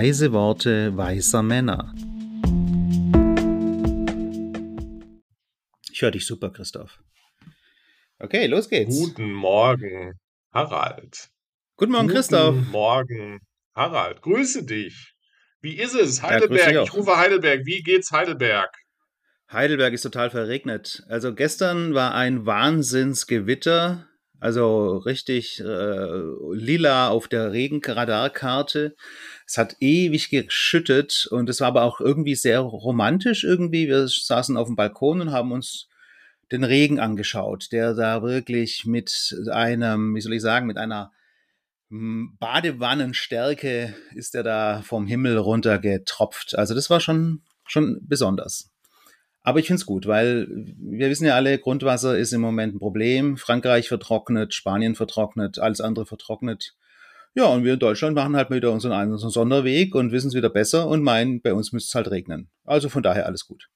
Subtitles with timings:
[0.00, 1.94] Weise Worte weiser Männer.
[5.92, 6.98] Ich höre dich super, Christoph.
[8.18, 8.98] Okay, los geht's.
[8.98, 10.18] Guten Morgen,
[10.54, 11.28] Harald.
[11.76, 12.54] Guten Morgen, Christoph.
[12.54, 13.40] Guten Morgen,
[13.74, 14.22] Harald.
[14.22, 15.12] Grüße dich.
[15.60, 16.22] Wie ist es?
[16.22, 16.72] Heidelberg.
[16.72, 17.66] Ja, ich rufe Heidelberg.
[17.66, 18.74] Wie geht's Heidelberg?
[19.52, 21.02] Heidelberg ist total verregnet.
[21.08, 24.08] Also gestern war ein Wahnsinnsgewitter.
[24.40, 26.22] Also richtig äh,
[26.52, 28.96] lila auf der Regenradarkarte.
[29.46, 33.86] Es hat ewig geschüttet und es war aber auch irgendwie sehr romantisch irgendwie.
[33.86, 35.88] Wir saßen auf dem Balkon und haben uns
[36.50, 41.12] den Regen angeschaut, der da wirklich mit einem, wie soll ich sagen, mit einer
[41.90, 46.56] hm, Badewannenstärke ist er da vom Himmel runter getropft.
[46.56, 48.70] Also das war schon, schon besonders.
[49.42, 52.78] Aber ich finde es gut, weil wir wissen ja alle, Grundwasser ist im Moment ein
[52.78, 53.36] Problem.
[53.36, 56.74] Frankreich vertrocknet, Spanien vertrocknet, alles andere vertrocknet.
[57.34, 60.50] Ja, und wir in Deutschland machen halt wieder unseren, unseren Sonderweg und wissen es wieder
[60.50, 62.50] besser und meinen, bei uns müsste es halt regnen.
[62.64, 63.68] Also von daher alles gut.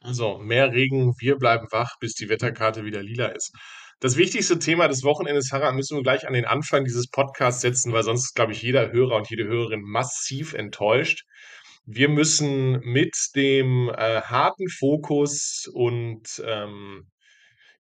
[0.00, 3.52] Also mehr Regen, wir bleiben wach, bis die Wetterkarte wieder lila ist.
[3.98, 7.92] Das wichtigste Thema des Wochenendes, Harald, müssen wir gleich an den Anfang dieses Podcasts setzen,
[7.92, 11.24] weil sonst, glaube ich, jeder Hörer und jede Hörerin massiv enttäuscht.
[11.86, 17.08] Wir müssen mit dem äh, harten Fokus und ähm,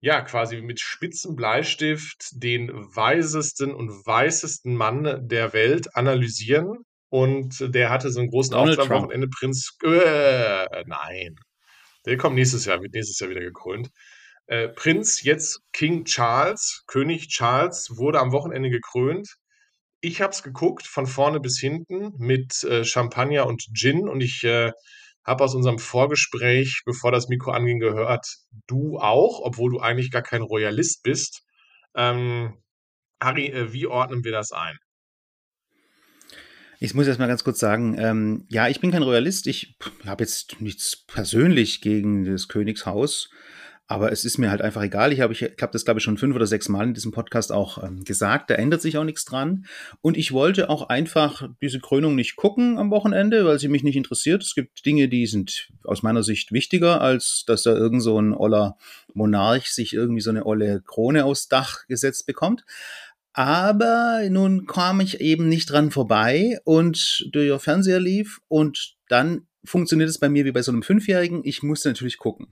[0.02, 6.80] ja, quasi mit spitzem Bleistift den weisesten und weißesten Mann der Welt analysieren.
[7.08, 9.78] Und der hatte so einen großen Donald Auftritt am Wochenende, Prinz.
[9.84, 11.36] Äh, nein.
[12.06, 13.90] Der kommt nächstes Jahr, wird nächstes Jahr wieder gekrönt.
[14.48, 19.30] Äh, Prinz, jetzt King Charles, König Charles, wurde am Wochenende gekrönt.
[20.06, 24.10] Ich habe es geguckt, von vorne bis hinten, mit äh, Champagner und Gin.
[24.10, 24.74] Und ich äh,
[25.24, 28.28] habe aus unserem Vorgespräch, bevor das Mikro anging, gehört,
[28.68, 31.44] du auch, obwohl du eigentlich gar kein Royalist bist.
[31.96, 32.58] Ähm,
[33.22, 34.78] Harry, äh, wie ordnen wir das ein?
[36.82, 39.48] Ich muss jetzt mal ganz kurz sagen, ähm, ja, ich bin kein Royalist.
[39.48, 43.30] Ich habe jetzt nichts persönlich gegen das Königshaus.
[43.88, 45.12] Aber es ist mir halt einfach egal.
[45.12, 47.12] Ich habe ich, ich hab das, glaube ich, schon fünf oder sechs Mal in diesem
[47.12, 48.50] Podcast auch ähm, gesagt.
[48.50, 49.66] Da ändert sich auch nichts dran.
[50.02, 53.98] Und ich wollte auch einfach diese Krönung nicht gucken am Wochenende, weil sie mich nicht
[53.98, 54.42] interessiert.
[54.42, 58.34] Es gibt Dinge, die sind aus meiner Sicht wichtiger, als dass da irgend so ein
[58.34, 58.78] oller
[59.14, 62.64] Monarch sich irgendwie so eine olle Krone aufs Dach gesetzt bekommt.
[63.34, 70.10] Aber nun kam ich eben nicht dran vorbei und der Fernseher lief und dann funktioniert
[70.10, 71.42] es bei mir wie bei so einem Fünfjährigen.
[71.44, 72.48] Ich musste natürlich gucken.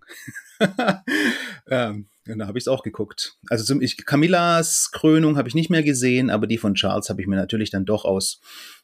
[1.67, 3.37] ähm, und da habe ich es auch geguckt.
[3.49, 7.21] Also zum, ich, Camillas Krönung habe ich nicht mehr gesehen, aber die von Charles habe
[7.21, 8.39] ich mir natürlich dann doch aus,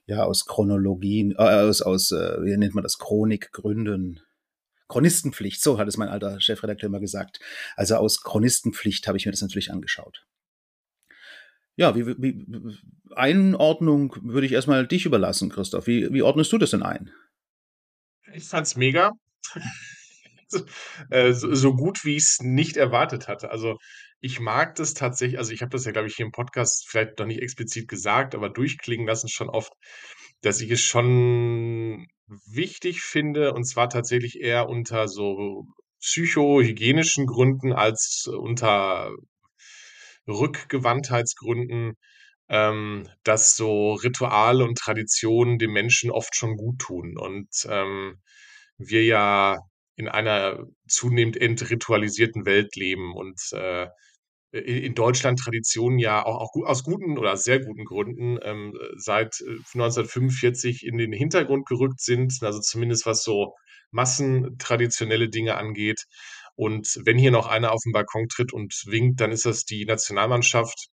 [0.08, 4.22] ja, aus Chronologien, äh, aus, aus äh, wie nennt man das, Chronikgründen
[4.88, 7.40] Chronistenpflicht, so hat es mein alter Chefredakteur immer gesagt.
[7.76, 10.26] Also aus Chronistenpflicht habe ich mir das natürlich angeschaut.
[11.76, 12.46] Ja, wie, wie
[13.16, 15.86] Einordnung würde ich erstmal dich überlassen, Christoph.
[15.86, 17.12] Wie, wie ordnest du das denn ein?
[18.34, 19.12] Ich fand's mega.
[21.10, 23.52] Äh, so, so gut, wie ich es nicht erwartet hatte.
[23.52, 23.78] Also
[24.22, 27.20] ich mag das tatsächlich, also ich habe das ja, glaube ich, hier im Podcast vielleicht
[27.20, 29.74] noch nicht explizit gesagt, aber durchklingen lassen schon oft,
[30.42, 35.66] dass ich es schon wichtig finde, und zwar tatsächlich eher unter so
[36.00, 39.12] psychohygienischen Gründen als unter
[40.28, 41.96] Rückgewandtheitsgründen,
[42.50, 47.18] ähm, dass so Rituale und Traditionen dem Menschen oft schon gut tun.
[47.18, 48.22] Und ähm,
[48.78, 49.58] wir ja
[49.96, 53.88] in einer zunehmend entritualisierten Welt leben und äh,
[54.52, 59.42] in Deutschland Traditionen ja auch, auch aus guten oder sehr guten Gründen ähm, seit
[59.74, 63.54] 1945 äh, in den Hintergrund gerückt sind, also zumindest was so
[63.92, 66.06] massentraditionelle Dinge angeht.
[66.56, 69.86] Und wenn hier noch einer auf den Balkon tritt und winkt, dann ist das die
[69.86, 70.88] Nationalmannschaft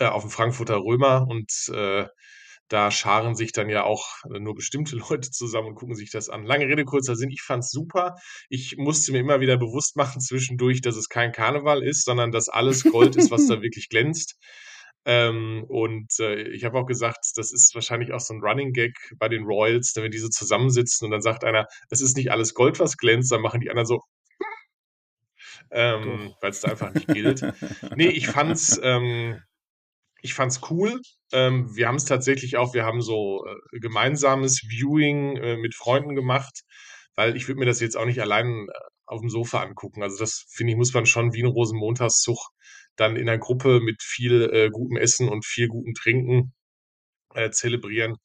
[0.00, 2.06] äh, auf dem Frankfurter Römer und äh,
[2.68, 6.44] da scharen sich dann ja auch nur bestimmte Leute zusammen und gucken sich das an.
[6.44, 8.16] Lange Rede, kurzer Sinn, ich fand's super.
[8.48, 12.48] Ich musste mir immer wieder bewusst machen zwischendurch, dass es kein Karneval ist, sondern dass
[12.48, 14.36] alles Gold ist, was da wirklich glänzt.
[15.04, 18.94] Ähm, und äh, ich habe auch gesagt, das ist wahrscheinlich auch so ein Running Gag
[19.18, 22.78] bei den Royals, wenn diese zusammensitzen und dann sagt einer, es ist nicht alles Gold,
[22.80, 24.02] was glänzt, dann machen die anderen so,
[25.70, 27.42] ähm, weil es da einfach nicht gilt.
[27.96, 29.40] nee, ich fand's, ähm,
[30.22, 31.00] ich fand's cool.
[31.32, 36.14] Ähm, wir haben es tatsächlich auch, wir haben so äh, gemeinsames Viewing äh, mit Freunden
[36.14, 36.62] gemacht,
[37.14, 38.72] weil ich würde mir das jetzt auch nicht allein äh,
[39.06, 40.02] auf dem Sofa angucken.
[40.02, 42.38] Also das finde ich, muss man schon wie ein Rosenmontagszug
[42.96, 46.52] dann in der Gruppe mit viel äh, gutem Essen und viel gutem Trinken
[47.34, 48.16] äh, zelebrieren.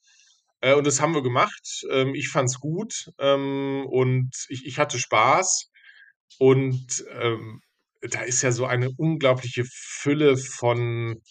[0.61, 1.85] Äh, und das haben wir gemacht.
[1.91, 5.69] Ähm, ich fand's gut ähm, und ich, ich hatte Spaß.
[6.39, 7.61] Und ähm,
[8.01, 11.21] da ist ja so eine unglaubliche Fülle von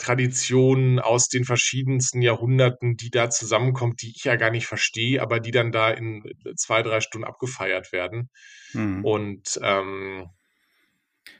[0.00, 5.40] Tradition aus den verschiedensten Jahrhunderten, die da zusammenkommt, die ich ja gar nicht verstehe, aber
[5.40, 6.24] die dann da in
[6.56, 8.30] zwei, drei Stunden abgefeiert werden.
[8.72, 9.04] Mhm.
[9.04, 10.28] Und ähm,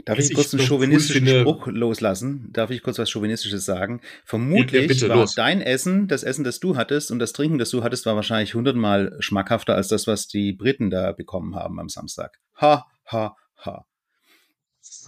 [0.04, 2.48] Darf ich kurz einen chauvinistischen finde- Spruch loslassen?
[2.52, 4.00] Darf ich kurz was Chauvinistisches sagen?
[4.24, 5.34] Vermutlich bitte, war los.
[5.34, 8.54] dein Essen, das Essen, das du hattest und das Trinken, das du hattest, war wahrscheinlich
[8.54, 12.38] hundertmal schmackhafter als das, was die Briten da bekommen haben am Samstag.
[12.60, 13.34] Ha, ha,
[13.64, 13.84] ha.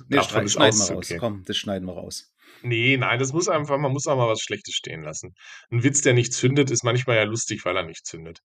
[0.08, 0.90] Nee, Davon schneid, ist schneiden wir raus.
[0.90, 1.20] auszugehen.
[1.20, 2.31] Komm, das schneiden wir raus.
[2.62, 5.34] Nee, nein, das muss einfach, man muss auch mal was Schlechtes stehen lassen.
[5.70, 8.40] Ein Witz, der nicht zündet, ist manchmal ja lustig, weil er nicht zündet.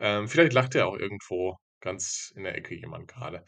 [0.00, 3.44] Ähm, vielleicht lacht ja auch irgendwo ganz in der Ecke jemand gerade.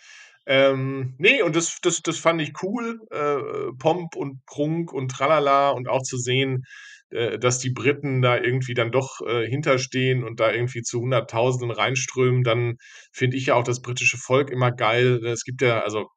[0.46, 3.00] Ähm, nee, und das, das, das fand ich cool.
[3.10, 6.64] Äh, Pomp und Prunk und Tralala und auch zu sehen,
[7.10, 11.70] äh, dass die Briten da irgendwie dann doch äh, hinterstehen und da irgendwie zu Hunderttausenden
[11.70, 12.76] reinströmen, dann
[13.12, 15.24] finde ich ja auch das britische Volk immer geil.
[15.24, 16.08] Es gibt ja, also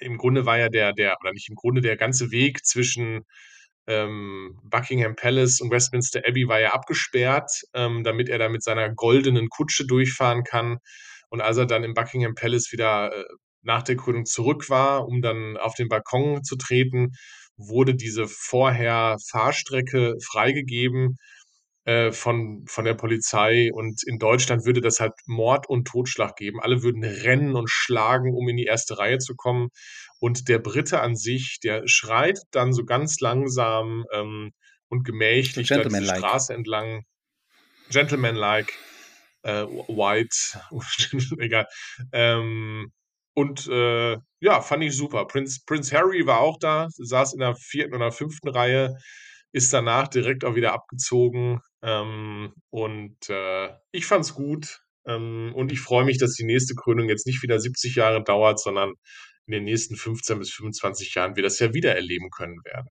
[0.00, 3.24] im Grunde war ja der, der, oder nicht im Grunde, der ganze Weg zwischen
[3.86, 8.90] ähm, Buckingham Palace und Westminster Abbey war ja abgesperrt, ähm, damit er da mit seiner
[8.90, 10.78] goldenen Kutsche durchfahren kann.
[11.30, 13.24] Und als er dann im Buckingham Palace wieder äh,
[13.62, 17.12] nach der Krönung zurück war, um dann auf den Balkon zu treten,
[17.56, 21.16] wurde diese vorher Fahrstrecke freigegeben
[21.88, 23.70] äh, von, von der Polizei.
[23.72, 26.60] Und in Deutschland würde das halt Mord und Totschlag geben.
[26.60, 29.70] Alle würden rennen und schlagen, um in die erste Reihe zu kommen.
[30.20, 34.50] Und der Brite an sich, der schreit dann so ganz langsam ähm,
[34.88, 36.18] und gemächlich gentlemanlike.
[36.18, 37.04] Straße entlang.
[37.88, 38.74] Gentleman-like,
[39.44, 40.60] äh, white,
[41.38, 41.66] egal.
[42.12, 42.92] Ähm,
[43.32, 45.26] und äh, ja, fand ich super.
[45.26, 48.98] Prinz, Prinz Harry war auch da, saß in der vierten oder fünften Reihe,
[49.52, 51.60] ist danach direkt auch wieder abgezogen.
[51.82, 54.80] Ähm, und äh, ich fand's gut.
[55.06, 58.60] Ähm, und ich freue mich, dass die nächste Krönung jetzt nicht wieder 70 Jahre dauert,
[58.60, 58.94] sondern
[59.46, 62.88] in den nächsten 15 bis 25 Jahren wir das ja wieder erleben können werden.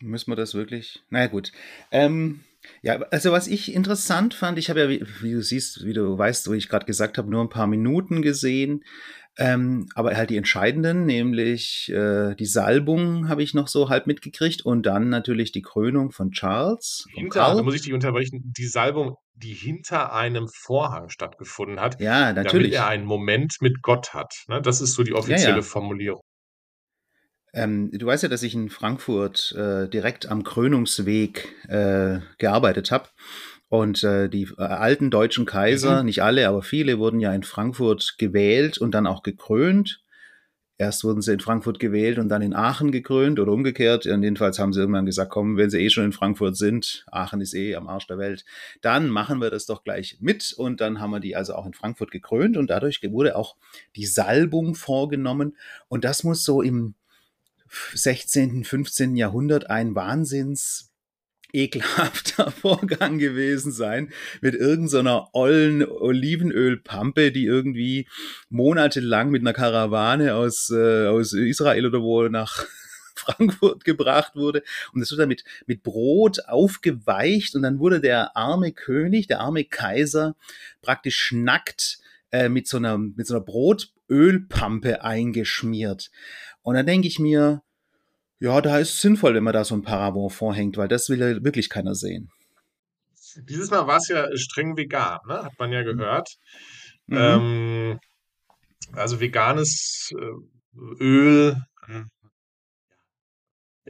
[0.00, 1.02] Müssen wir das wirklich?
[1.08, 1.52] Naja, gut.
[1.90, 2.44] Ähm,
[2.82, 6.18] ja, also was ich interessant fand, ich habe ja, wie, wie, du siehst, wie du
[6.18, 8.84] weißt, wo ich gerade gesagt habe, nur ein paar Minuten gesehen.
[9.38, 14.64] Ähm, aber halt die entscheidenden, nämlich äh, die Salbung habe ich noch so halb mitgekriegt
[14.64, 17.06] und dann natürlich die Krönung von Charles.
[17.12, 22.32] Hinter, da muss ich dich unterbrechen, die Salbung, die hinter einem Vorhang stattgefunden hat, Ja,
[22.32, 22.72] damit natürlich.
[22.72, 24.44] er einen Moment mit Gott hat.
[24.48, 24.62] Ne?
[24.62, 25.62] Das ist so die offizielle ja.
[25.62, 26.22] Formulierung.
[27.52, 33.08] Ähm, du weißt ja, dass ich in Frankfurt äh, direkt am Krönungsweg äh, gearbeitet habe.
[33.68, 36.06] Und äh, die äh, alten deutschen Kaiser, Mhm.
[36.06, 40.02] nicht alle, aber viele, wurden ja in Frankfurt gewählt und dann auch gekrönt.
[40.78, 44.04] Erst wurden sie in Frankfurt gewählt und dann in Aachen gekrönt oder umgekehrt.
[44.04, 47.40] Und jedenfalls haben sie irgendwann gesagt, komm, wenn sie eh schon in Frankfurt sind, Aachen
[47.40, 48.44] ist eh am Arsch der Welt,
[48.82, 50.52] dann machen wir das doch gleich mit.
[50.54, 53.56] Und dann haben wir die also auch in Frankfurt gekrönt und dadurch wurde auch
[53.96, 55.56] die Salbung vorgenommen.
[55.88, 56.94] Und das muss so im
[57.94, 59.16] 16., 15.
[59.16, 60.92] Jahrhundert ein Wahnsinns
[61.56, 68.06] ekelhafter Vorgang gewesen sein mit irgendeiner so ollen Olivenölpampe, die irgendwie
[68.50, 72.64] monatelang mit einer Karawane aus, äh, aus Israel oder wo nach
[73.16, 74.62] Frankfurt gebracht wurde
[74.92, 79.40] und das wurde dann mit, mit Brot aufgeweicht und dann wurde der arme König, der
[79.40, 80.36] arme Kaiser
[80.82, 81.98] praktisch schnackt
[82.30, 86.10] äh, mit so einer, mit so einer Brotölpampe eingeschmiert.
[86.62, 87.62] Und dann denke ich mir,
[88.38, 91.20] ja, da ist es sinnvoll, wenn man da so ein Paravent vorhängt, weil das will
[91.20, 92.30] ja wirklich keiner sehen.
[93.36, 95.44] Dieses Mal war es ja streng vegan, ne?
[95.44, 96.36] hat man ja gehört.
[97.06, 97.16] Mhm.
[97.16, 98.00] Ähm,
[98.92, 101.56] also veganes äh, Öl.
[101.88, 102.04] Äh,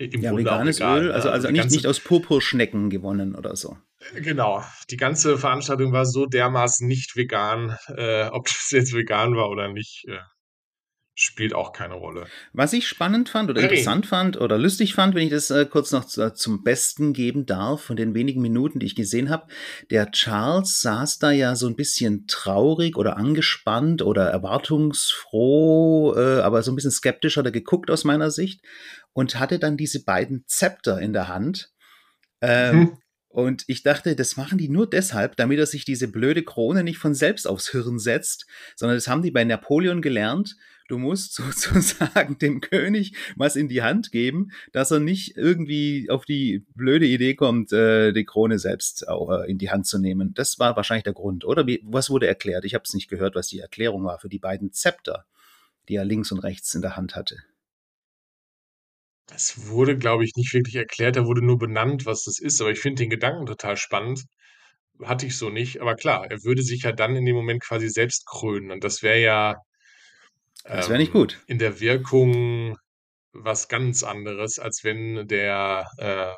[0.07, 3.79] Im ja, Grunde veganes vegan, Öl, also, also nicht, nicht aus Purpurschnecken gewonnen oder so.
[4.15, 7.77] Genau, die ganze Veranstaltung war so dermaßen nicht vegan.
[7.89, 10.19] Äh, ob das jetzt vegan war oder nicht, äh,
[11.19, 12.27] spielt auch keine Rolle.
[12.53, 13.71] Was ich spannend fand oder Hey.
[13.71, 17.47] interessant fand oder lustig fand, wenn ich das äh, kurz noch zu, zum Besten geben
[17.47, 19.47] darf, von den wenigen Minuten, die ich gesehen habe,
[19.91, 26.63] der Charles saß da ja so ein bisschen traurig oder angespannt oder erwartungsfroh, äh, aber
[26.63, 28.61] so ein bisschen skeptisch hat er geguckt aus meiner Sicht
[29.13, 31.73] und hatte dann diese beiden Zepter in der Hand.
[32.43, 32.99] Ähm, Mhm.
[33.29, 36.97] Und ich dachte, das machen die nur deshalb, damit er sich diese blöde Krone nicht
[36.97, 38.47] von selbst aufs Hirn setzt,
[38.77, 40.57] sondern das haben die bei Napoleon gelernt.
[40.89, 46.25] Du musst sozusagen dem König was in die Hand geben, dass er nicht irgendwie auf
[46.25, 50.35] die blöde Idee kommt, äh, die Krone selbst auch äh, in die Hand zu nehmen.
[50.35, 51.67] Das war wahrscheinlich der Grund, oder?
[51.67, 52.65] Wie, was wurde erklärt?
[52.65, 55.27] Ich habe es nicht gehört, was die Erklärung war für die beiden Zepter,
[55.89, 57.37] die er links und rechts in der Hand hatte.
[59.27, 62.61] Das wurde, glaube ich, nicht wirklich erklärt, da wurde nur benannt, was das ist.
[62.61, 64.25] Aber ich finde den Gedanken total spannend.
[65.03, 65.81] Hatte ich so nicht.
[65.81, 68.71] Aber klar, er würde sich ja dann in dem Moment quasi selbst krönen.
[68.71, 69.57] Und das wäre ja
[70.69, 71.43] Das wäre nicht ähm, gut.
[71.47, 72.77] in der Wirkung
[73.33, 76.35] was ganz anderes, als wenn der, äh,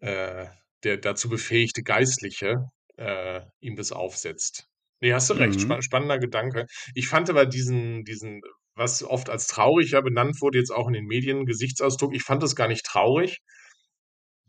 [0.00, 0.46] äh,
[0.84, 2.66] der dazu befähigte Geistliche
[2.96, 4.66] äh, ihm das aufsetzt.
[5.00, 5.60] Ne, hast du recht, Mhm.
[5.60, 6.66] spa spannender Gedanke.
[6.94, 8.40] Ich fand aber diesen diesen
[8.74, 12.42] was oft als traurig ja benannt wurde, jetzt auch in den Medien, Gesichtsausdruck, ich fand
[12.42, 13.38] das gar nicht traurig,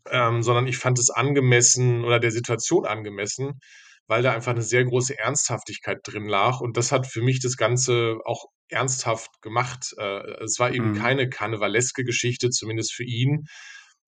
[0.09, 3.59] ähm, sondern ich fand es angemessen oder der Situation angemessen,
[4.07, 7.57] weil da einfach eine sehr große Ernsthaftigkeit drin lag und das hat für mich das
[7.57, 9.93] Ganze auch ernsthaft gemacht.
[9.97, 10.93] Äh, es war eben Mhm.
[10.93, 13.45] keine karnevaleske Geschichte, zumindest für ihn,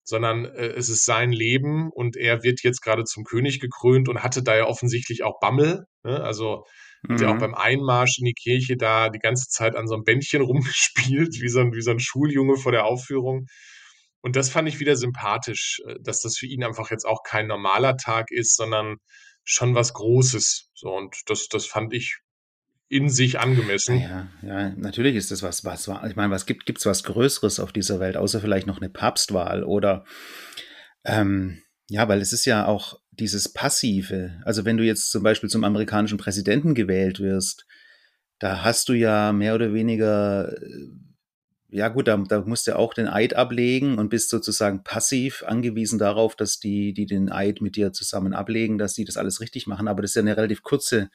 [0.04, 4.22] sondern, äh, es ist sein Leben und er wird jetzt gerade zum König gekrönt und
[4.22, 6.22] hatte da ja offensichtlich auch Bammel, ne?
[6.22, 6.64] Also,
[7.10, 7.38] hat ja auch Mhm.
[7.38, 11.48] beim Einmarsch in die Kirche da die ganze Zeit an so einem Bändchen rumgespielt, wie
[11.48, 13.46] so ein wie so 'n Schuljunge vor der Aufführung.
[14.22, 17.46] Und das fand ich wieder sympathisch, äh, dass das für ihn einfach jetzt auch kein
[17.46, 18.96] normaler Tag ist, sondern
[19.44, 20.70] schon was Großes.
[20.74, 22.18] So, und das das fand ich
[22.88, 23.98] in sich angemessen.
[24.00, 27.60] ja, ja, natürlich ist das was was wa ich meine, was gibt gibt's was Größeres
[27.60, 30.04] auf dieser Welt, außer vielleicht noch 'ne Papstwahl oder,
[31.04, 34.40] ähm ja, weil es ist ja auch dieses Passive.
[34.44, 37.66] Also, wenn du jetzt zum Beispiel zum amerikanischen Präsidenten gewählt wirst,
[38.38, 40.88] da hast du ja mehr oder weniger äh,
[41.72, 45.98] ja gut, da da musst du auch den Eid ablegen und bist sozusagen passiv angewiesen
[45.98, 49.66] darauf, dass die, die den Eid mit dir zusammen ablegen, dass die das alles richtig
[49.66, 49.88] machen.
[49.88, 51.10] Aber das ist ja eine relativ kurze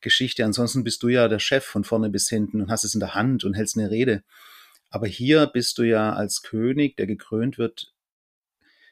[0.00, 0.44] Geschichte.
[0.44, 3.14] Ansonsten bist du ja der Chef von vorne bis hinten und hast es in der
[3.14, 4.22] Hand und hältst eine Rede.
[4.90, 7.92] Aber hier bist du ja als König, der gekrönt wird,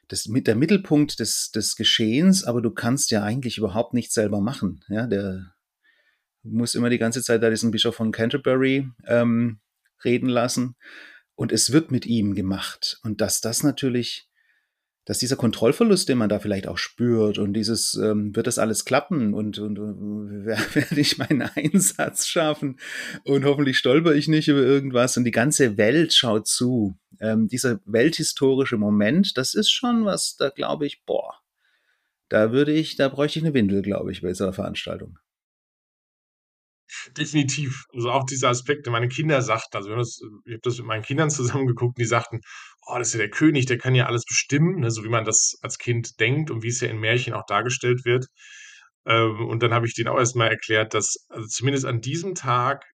[0.08, 4.40] das mit der Mittelpunkt des, des Geschehens, aber du kannst ja eigentlich überhaupt nichts selber
[4.40, 4.84] machen.
[4.88, 5.52] Ja, der
[6.42, 9.58] muss immer die ganze Zeit da diesen Bischof von Canterbury ähm,
[10.04, 10.76] reden lassen
[11.34, 12.98] und es wird mit ihm gemacht.
[13.04, 14.28] Und dass das natürlich,
[15.04, 18.84] dass dieser Kontrollverlust, den man da vielleicht auch spürt und dieses, ähm, wird das alles
[18.84, 22.78] klappen und, und, und werde ich meinen Einsatz schaffen
[23.24, 26.98] und hoffentlich stolper ich nicht über irgendwas und die ganze Welt schaut zu.
[27.20, 31.34] Ähm, dieser welthistorische Moment, das ist schon was, da glaube ich, boah,
[32.28, 35.18] da würde ich, da bräuchte ich eine Windel, glaube ich, bei dieser Veranstaltung.
[37.16, 37.84] Definitiv.
[37.94, 38.90] Also, auch diese Aspekte.
[38.90, 42.06] Meine Kinder sagten also, das ich habe das mit meinen Kindern zusammen geguckt und die
[42.06, 42.40] sagten:
[42.86, 45.24] „Oh, das ist ja der König, der kann ja alles bestimmen“, ne, so wie man
[45.24, 48.26] das als Kind denkt und wie es ja in Märchen auch dargestellt wird.
[49.06, 52.34] Ähm, und dann habe ich denen auch erst mal erklärt, dass also, zumindest an diesem
[52.34, 52.84] Tag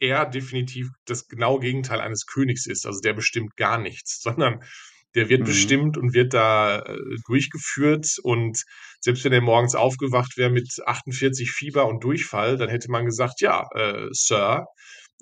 [0.00, 2.86] er definitiv das genaue Gegenteil eines Königs ist.
[2.86, 4.62] Also, der bestimmt gar nichts, sondern
[5.16, 5.46] der wird Mhm.
[5.46, 6.96] bestimmt und wird da, äh,
[7.26, 8.62] durchgeführt und
[9.00, 13.40] selbst wenn er morgens aufgewacht wäre mit 48 Fieber und Durchfall, dann hätte man gesagt:
[13.40, 14.66] „Ja, äh, Sir,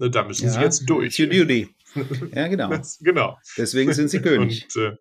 [0.00, 1.68] äh, da müssen Sie Ja, jetzt it's your durch.“ duty.
[2.34, 2.68] Ja, genau.
[2.78, 3.38] Das genau.
[3.56, 4.66] Deswegen sind sie Und, König.
[4.76, 4.92] äh,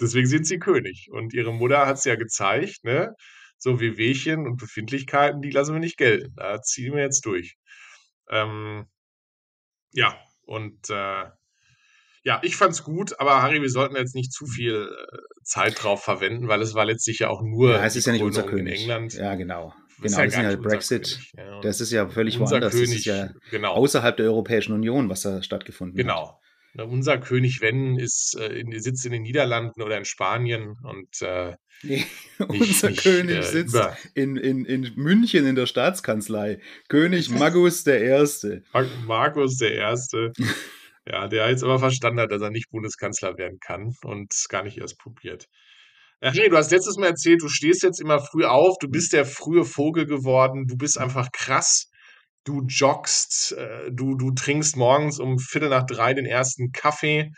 [0.00, 1.08] deswegen sind sie König.
[1.12, 3.14] Und ihre Mutter hat's ja gezeigt, ne?
[3.58, 6.34] So Wehwehchen und Befindlichkeiten, die lassen wir nicht gelten.
[6.36, 7.56] Da ziehen wir jetzt durch.
[8.30, 8.86] Ähm
[9.92, 11.30] Ja, und, äh,
[12.22, 16.02] ja, ich fand's gut, aber Harry, wir sollten jetzt nicht zu viel, äh, Zeit drauf
[16.04, 18.44] verwenden, weil es war letztlich ja auch Ja, nur es die ist ja nicht unser
[18.44, 18.80] in König.
[18.80, 19.14] England.
[19.14, 19.74] Ja, genau.
[20.02, 21.02] Genau, ja das ist ja Brexit.
[21.04, 22.72] König, ja, Das ist ja völlig unser woanders.
[22.72, 26.06] Das ist König ja genau, außerhalb der Europäischen Union, was da stattgefunden hat.
[26.06, 26.40] genau.
[26.86, 31.56] Unser König, wenn, ist, äh, in sitzt in den Niederlanden oder in Spanien und, äh,
[31.82, 32.06] Ne, nicht
[32.48, 36.60] unser nicht, König äh, sitzt über in, in, in München in der Staatskanzlei.
[36.88, 38.62] König Magus der Erste.
[38.72, 40.32] Mar Markus der Erste,
[41.10, 44.62] ja, der jetzt aber verstanden hat, dass er nicht Bundeskanzler werden kann und es gar
[44.62, 45.46] nicht erst probiert.
[46.20, 49.12] Ach ne, du hast letztes Mal erzählt, du stehst jetzt immer früh auf, du bist
[49.12, 51.90] der frühe Vogel geworden, du bist einfach krass.
[52.44, 57.30] Du joggst, äh, du du trinkst morgens um Viertel nach drei den ersten Kaffee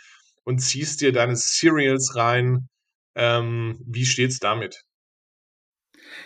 [0.44, 2.68] und ziehst dir deine Cereals rein.
[3.14, 4.82] Ähm, wie steht's damit?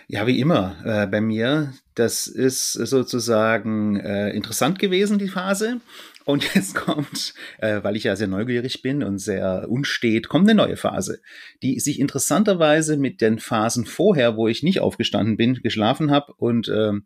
[0.09, 1.75] Ja, wie immer äh, bei mir.
[1.95, 5.81] Das ist sozusagen äh, interessant gewesen, die Phase.
[6.26, 10.56] Und jetzt kommt, äh, weil ich ja sehr neugierig bin und sehr unstet, kommt eine
[10.56, 11.23] neue Phase,
[11.62, 16.68] die sich interessanterweise mit den Phasen vorher, wo ich nicht aufgestanden bin, geschlafen habe und
[16.68, 17.04] ähm,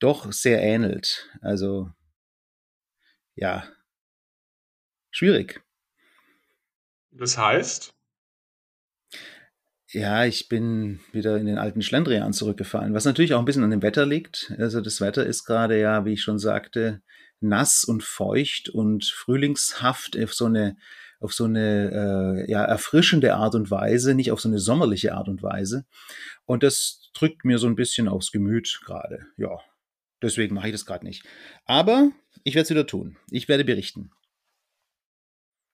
[0.00, 1.30] doch sehr ähnelt.
[1.40, 1.90] Also
[3.36, 3.64] ja,
[5.12, 5.62] schwierig.
[7.12, 7.94] Das heißt?
[9.90, 13.70] Ja, ich bin wieder in den alten Schlendrian zurückgefallen, was natürlich auch ein bisschen an
[13.70, 14.52] dem Wetter liegt.
[14.58, 17.02] Also das Wetter ist gerade ja, wie ich schon sagte,
[17.40, 20.76] nass und feucht und frühlingshaft auf so eine,
[21.20, 25.28] auf so eine äh, ja, erfrischende Art und Weise, nicht auf so eine sommerliche Art
[25.28, 25.84] und Weise.
[26.44, 29.26] Und das drückt mir so ein bisschen aufs Gemüt gerade.
[29.36, 29.58] Ja,
[30.22, 31.24] deswegen mache ich das gerade nicht.
[31.64, 32.10] Aber
[32.44, 33.16] ich werde es wieder tun.
[33.30, 34.10] Ich werde berichten.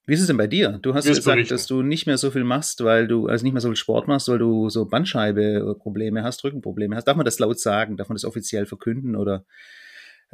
[0.07, 0.79] Wie ist es denn bei dir?
[0.83, 1.75] Du hast gesagt, dass berichten.
[1.75, 4.29] du nicht mehr so viel machst, weil du, also nicht mehr so viel Sport machst,
[4.29, 7.09] weil du so Bandscheibe-Probleme hast, Rückenprobleme hast.
[7.09, 7.97] Darf man das laut sagen?
[7.97, 9.47] Darf man das offiziell verkünden oder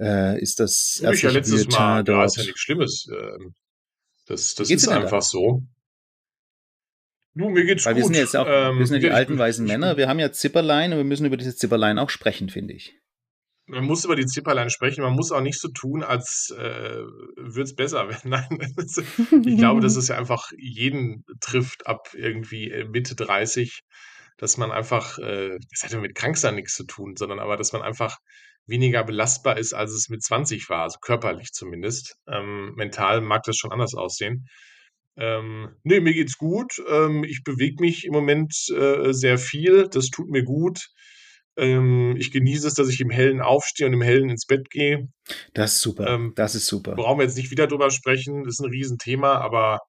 [0.00, 2.49] äh, ist das ich ja letztes Mal Bulletin ja, ist ja dort?
[2.49, 3.09] nix Schlimmes.
[3.12, 3.54] Ähm,
[4.26, 5.21] Das, das ist einfach da?
[5.21, 5.62] so.
[7.35, 8.02] Du, mir geht's Weil gut.
[8.02, 9.97] Wir sind jetzt auch, ähm, wir sind ja die alten weißen Männer.
[9.97, 12.95] Wir haben ja Zipperlein und wir müssen über diese Zipperlein auch sprechen, finde ich.
[13.66, 15.02] Man muss über die Zipperlein sprechen.
[15.02, 17.02] Man muss auch nicht so tun, als äh,
[17.37, 18.30] würde es besser werden.
[18.30, 18.75] Nein,
[19.45, 23.83] ich glaube, dass es ja einfach jeden trifft ab irgendwie äh, Mitte 30,
[24.38, 27.73] dass man einfach, äh, das hat ja mit Kranksein nichts zu tun, sondern aber, dass
[27.73, 28.19] man einfach
[28.71, 32.17] weniger belastbar ist, als es mit 20 war, also körperlich zumindest.
[32.29, 34.47] Ähm, mental mag das schon anders aussehen.
[35.17, 36.83] Ähm, nee, mir geht's gut.
[36.89, 39.89] Ähm, ich bewege mich im Moment äh, sehr viel.
[39.89, 40.89] Das tut mir gut.
[41.57, 45.09] Ähm, ich genieße es, dass ich im Hellen aufstehe und im Hellen ins Bett gehe.
[45.53, 46.07] Das ist super.
[46.07, 46.95] Ähm, das ist super.
[46.95, 48.45] Brauchen wir jetzt nicht wieder drüber sprechen.
[48.45, 49.81] Das ist ein Riesenthema, aber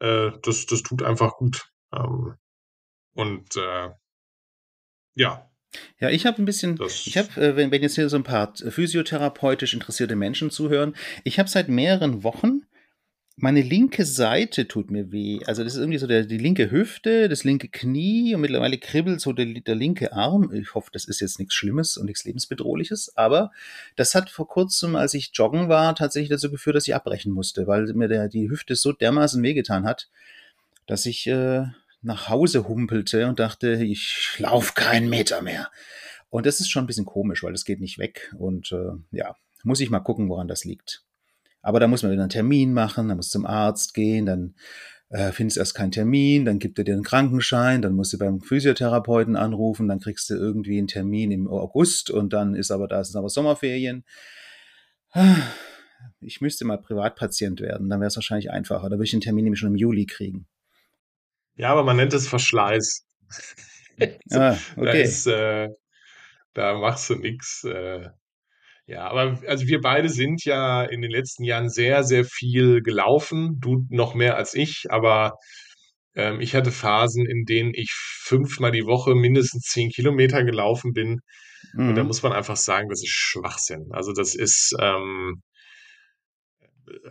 [0.00, 1.70] äh, das, das tut einfach gut.
[1.94, 2.34] Ähm,
[3.14, 3.90] und äh,
[5.14, 5.50] ja,
[5.98, 8.24] ja, ich habe ein bisschen, das ich habe, äh, wenn, wenn jetzt hier so ein
[8.24, 12.62] paar physiotherapeutisch interessierte Menschen zuhören, ich habe seit mehreren Wochen
[13.38, 15.40] meine linke Seite tut mir weh.
[15.44, 19.20] Also das ist irgendwie so der, die linke Hüfte, das linke Knie und mittlerweile kribbelt
[19.20, 20.50] so der, der linke Arm.
[20.54, 23.14] Ich hoffe, das ist jetzt nichts Schlimmes und nichts Lebensbedrohliches.
[23.14, 23.52] Aber
[23.94, 27.66] das hat vor kurzem, als ich joggen war, tatsächlich dazu geführt, dass ich abbrechen musste,
[27.66, 30.08] weil mir der, die Hüfte so dermaßen wehgetan hat,
[30.86, 31.66] dass ich äh,
[32.06, 35.70] nach Hause humpelte und dachte, ich laufe keinen Meter mehr.
[36.30, 38.32] Und das ist schon ein bisschen komisch, weil das geht nicht weg.
[38.38, 39.34] Und äh, ja,
[39.64, 41.04] muss ich mal gucken, woran das liegt.
[41.62, 44.54] Aber da muss man wieder einen Termin machen, dann muss zum Arzt gehen, dann
[45.08, 48.40] äh, findest erst keinen Termin, dann gibt er dir einen Krankenschein, dann musst du beim
[48.40, 53.02] Physiotherapeuten anrufen, dann kriegst du irgendwie einen Termin im August und dann ist aber da
[53.02, 54.04] sind aber Sommerferien.
[56.20, 58.88] Ich müsste mal Privatpatient werden, dann wäre es wahrscheinlich einfacher.
[58.88, 60.46] Da würde ich den Termin nämlich schon im Juli kriegen.
[61.56, 63.04] Ja, aber man nennt es Verschleiß.
[64.32, 64.84] ah, okay.
[64.84, 65.68] Da, ist, äh,
[66.54, 67.64] da machst du nichts.
[67.64, 68.08] Äh,
[68.86, 73.58] ja, aber also wir beide sind ja in den letzten Jahren sehr, sehr viel gelaufen.
[73.58, 75.32] Du noch mehr als ich, aber
[76.14, 81.20] ähm, ich hatte Phasen, in denen ich fünfmal die Woche mindestens zehn Kilometer gelaufen bin.
[81.74, 81.88] Mhm.
[81.88, 82.08] Und da mhm.
[82.08, 83.88] muss man einfach sagen, das ist Schwachsinn.
[83.90, 85.42] Also das ist, ähm,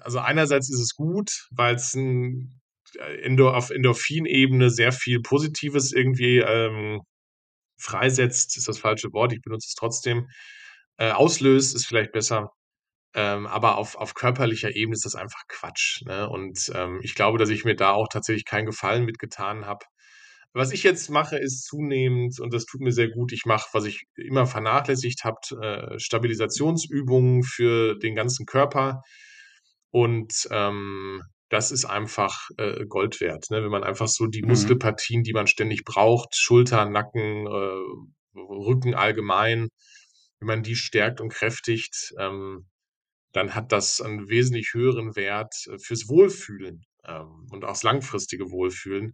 [0.02, 2.62] also einerseits ist es gut, weil es ein
[3.00, 7.02] Endor auf Endorphin-Ebene sehr viel Positives irgendwie ähm,
[7.78, 10.28] freisetzt, ist das falsche Wort, ich benutze es trotzdem
[10.98, 12.52] äh, auslöst, ist vielleicht besser.
[13.16, 16.02] Ähm, aber auf, auf körperlicher Ebene ist das einfach Quatsch.
[16.06, 16.30] Ne?
[16.30, 19.86] Und ähm, ich glaube, dass ich mir da auch tatsächlich keinen Gefallen mitgetan habe.
[20.54, 23.86] Was ich jetzt mache, ist zunehmend, und das tut mir sehr gut, ich mache, was
[23.86, 29.02] ich immer vernachlässigt habe, äh, Stabilisationsübungen für den ganzen Körper.
[29.92, 31.22] Und ähm,
[31.56, 33.50] das ist einfach äh, Gold wert.
[33.50, 33.64] Ne?
[33.64, 34.50] Wenn man einfach so die mhm.
[34.50, 39.70] Muskelpartien, die man ständig braucht, Schulter, Nacken, äh, Rücken allgemein,
[40.40, 42.68] wenn man die stärkt und kräftigt, ähm,
[43.32, 48.52] dann hat das einen wesentlich höheren Wert äh, fürs Wohlfühlen ähm, und auch das langfristige
[48.52, 49.14] Wohlfühlen,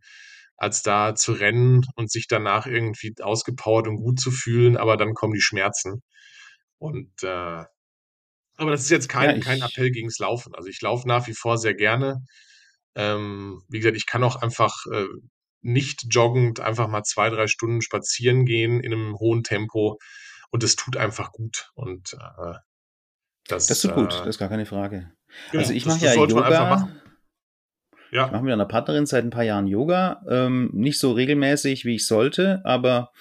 [0.58, 5.14] als da zu rennen und sich danach irgendwie ausgepowert und gut zu fühlen, aber dann
[5.14, 6.02] kommen die Schmerzen.
[6.80, 7.66] Und äh,
[8.62, 10.54] aber das ist jetzt kein, ja, kein Appell gegens Laufen.
[10.56, 12.24] Also ich laufe nach wie vor sehr gerne.
[12.96, 15.06] Ähm, wie gesagt, ich kann auch einfach äh,
[15.62, 19.98] nicht joggend einfach mal zwei, drei Stunden spazieren gehen in einem hohen Tempo
[20.52, 21.72] und es tut einfach gut.
[21.74, 22.54] Und äh,
[23.48, 25.12] das, das tut gut, äh, das ist gar keine Frage.
[25.52, 26.90] Genau, also ich mache ja Yoga.
[28.12, 28.26] Ja.
[28.26, 30.22] Ich mache mit einer Partnerin seit ein paar Jahren Yoga.
[30.30, 33.12] Ähm, nicht so regelmäßig, wie ich sollte, aber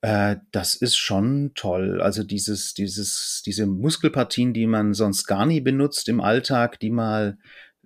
[0.00, 2.00] äh, das ist schon toll.
[2.00, 7.38] Also dieses, dieses, diese Muskelpartien, die man sonst gar nie benutzt im Alltag, die mal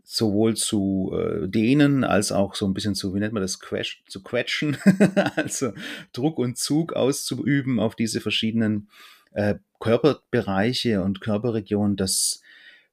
[0.05, 4.03] sowohl zu äh, dehnen als auch so ein bisschen zu, wie nennt man das, Quetsch,
[4.09, 4.77] zu quetschen,
[5.37, 5.72] also
[6.12, 8.88] Druck und Zug auszuüben auf diese verschiedenen
[9.33, 12.42] äh, Körperbereiche und Körperregionen, das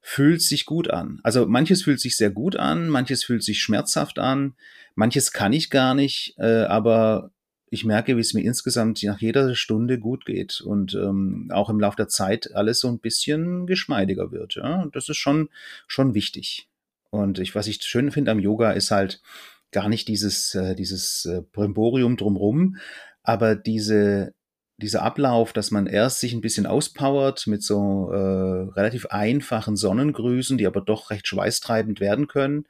[0.00, 1.20] fühlt sich gut an.
[1.22, 4.54] Also manches fühlt sich sehr gut an, manches fühlt sich schmerzhaft an,
[4.94, 7.32] manches kann ich gar nicht, äh, aber
[7.70, 11.78] ich merke, wie es mir insgesamt nach jeder Stunde gut geht und ähm, auch im
[11.78, 14.56] Laufe der Zeit alles so ein bisschen geschmeidiger wird.
[14.56, 14.86] Ja?
[14.92, 15.48] Das ist schon,
[15.86, 16.68] schon wichtig.
[17.10, 19.22] Und ich, was ich schön finde am Yoga ist halt
[19.70, 22.76] gar nicht dieses, äh, dieses äh, Brimborium drumrum,
[23.22, 24.34] aber diese,
[24.78, 30.58] dieser Ablauf, dass man erst sich ein bisschen auspowert mit so äh, relativ einfachen Sonnengrüßen,
[30.58, 32.66] die aber doch recht schweißtreibend werden können.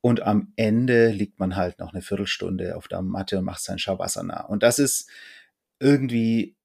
[0.00, 3.78] Und am Ende liegt man halt noch eine Viertelstunde auf der Matte und macht sein
[3.78, 4.46] Shavasana.
[4.46, 5.10] Und das ist
[5.80, 6.58] irgendwie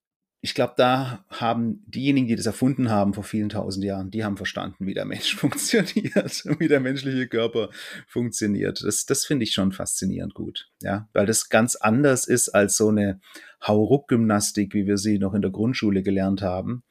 [0.46, 4.36] ich glaube, da haben diejenigen, die das erfunden haben vor vielen tausend Jahren, die haben
[4.36, 7.70] verstanden, wie der Mensch funktioniert, wie der menschliche Körper
[8.08, 8.84] funktioniert.
[8.84, 12.90] Das, das finde ich schon faszinierend gut, ja, weil das ganz anders ist als so
[12.90, 13.22] eine
[13.66, 16.84] Hauruck-Gymnastik, wie wir sie noch in der Grundschule gelernt haben.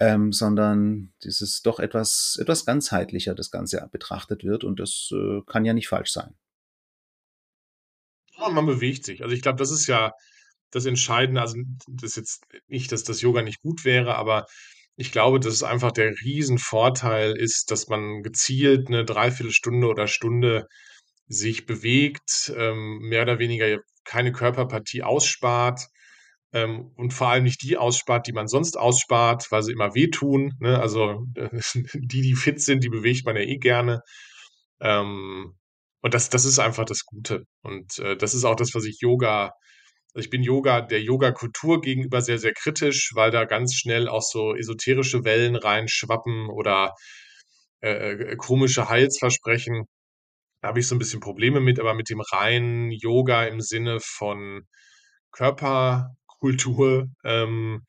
[0.00, 5.66] Ähm, sondern dieses doch etwas, etwas ganzheitlicher das Ganze betrachtet wird und das äh, kann
[5.66, 6.34] ja nicht falsch sein.
[8.38, 9.22] Ja, man bewegt sich.
[9.22, 10.12] Also ich glaube, das ist ja
[10.70, 11.42] das Entscheidende.
[11.42, 14.46] Also das ist jetzt nicht, dass das Yoga nicht gut wäre, aber
[14.96, 20.66] ich glaube, dass es einfach der Riesenvorteil ist, dass man gezielt eine Dreiviertelstunde oder Stunde
[21.26, 25.88] sich bewegt, ähm, mehr oder weniger keine Körperpartie ausspart
[26.52, 30.54] ähm, und vor allem nicht die ausspart, die man sonst ausspart, weil sie immer wehtun.
[30.60, 30.80] Ne?
[30.80, 31.26] Also
[31.94, 34.02] die, die fit sind, die bewegt man ja eh gerne.
[34.80, 35.54] Ähm,
[36.02, 37.44] und das, das ist einfach das Gute.
[37.62, 39.52] Und äh, das ist auch das, was ich Yoga
[40.14, 44.22] also ich bin Yoga, der Yoga-Kultur gegenüber sehr, sehr kritisch, weil da ganz schnell auch
[44.22, 46.94] so esoterische Wellen reinschwappen oder
[47.80, 49.84] äh, äh, komische Heilsversprechen.
[50.62, 53.98] Da habe ich so ein bisschen Probleme mit, aber mit dem reinen Yoga im Sinne
[54.00, 54.62] von
[56.40, 57.82] Körperkultur ähm,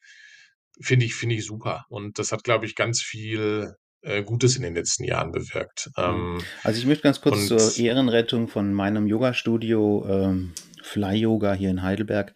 [0.79, 1.85] finde ich, finde ich super.
[1.89, 5.89] Und das hat, glaube ich, ganz viel äh, Gutes in den letzten Jahren bewirkt.
[5.97, 6.03] Mhm.
[6.03, 11.69] Ähm, also ich möchte ganz kurz zur Ehrenrettung von meinem Yoga-Studio ähm, Fly Yoga hier
[11.69, 12.33] in Heidelberg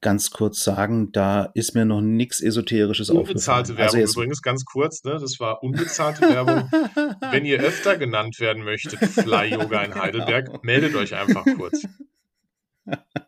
[0.00, 3.58] ganz kurz sagen, da ist mir noch nichts Esoterisches Unbezahlte aufgefallen.
[3.58, 5.12] Also Werbung also übrigens, ganz kurz, ne?
[5.18, 6.70] das war unbezahlte Werbung.
[7.30, 10.60] Wenn ihr öfter genannt werden möchtet, Fly Yoga in Heidelberg, genau.
[10.62, 11.86] meldet euch einfach kurz.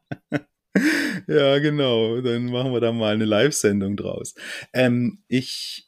[1.27, 2.21] ja, genau.
[2.21, 4.35] Dann machen wir da mal eine Live-Sendung draus.
[4.73, 5.87] Ähm, ich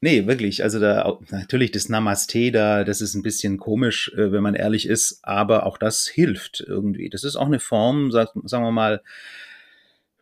[0.00, 0.62] Nee, wirklich.
[0.62, 4.86] Also da natürlich das Namaste da, das ist ein bisschen komisch, äh, wenn man ehrlich
[4.86, 7.10] ist, aber auch das hilft irgendwie.
[7.10, 9.02] Das ist auch eine Form, sag, sagen wir mal,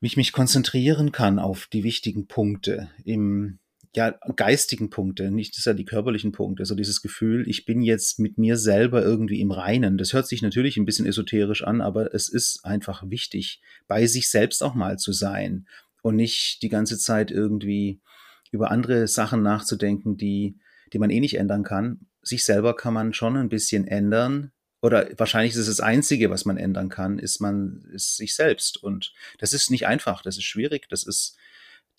[0.01, 3.59] wie ich mich konzentrieren kann auf die wichtigen Punkte im
[3.95, 8.19] ja, geistigen Punkte, nicht das ja die körperlichen Punkte, so dieses Gefühl, ich bin jetzt
[8.19, 9.99] mit mir selber irgendwie im Reinen.
[9.99, 14.29] Das hört sich natürlich ein bisschen esoterisch an, aber es ist einfach wichtig, bei sich
[14.29, 15.67] selbst auch mal zu sein
[16.03, 18.01] und nicht die ganze Zeit irgendwie
[18.53, 20.59] über andere Sachen nachzudenken, die,
[20.93, 22.07] die man eh nicht ändern kann.
[22.23, 24.53] Sich selber kann man schon ein bisschen ändern.
[24.83, 28.83] Oder wahrscheinlich ist es das Einzige, was man ändern kann, ist man, ist sich selbst.
[28.83, 31.37] Und das ist nicht einfach, das ist schwierig, das ist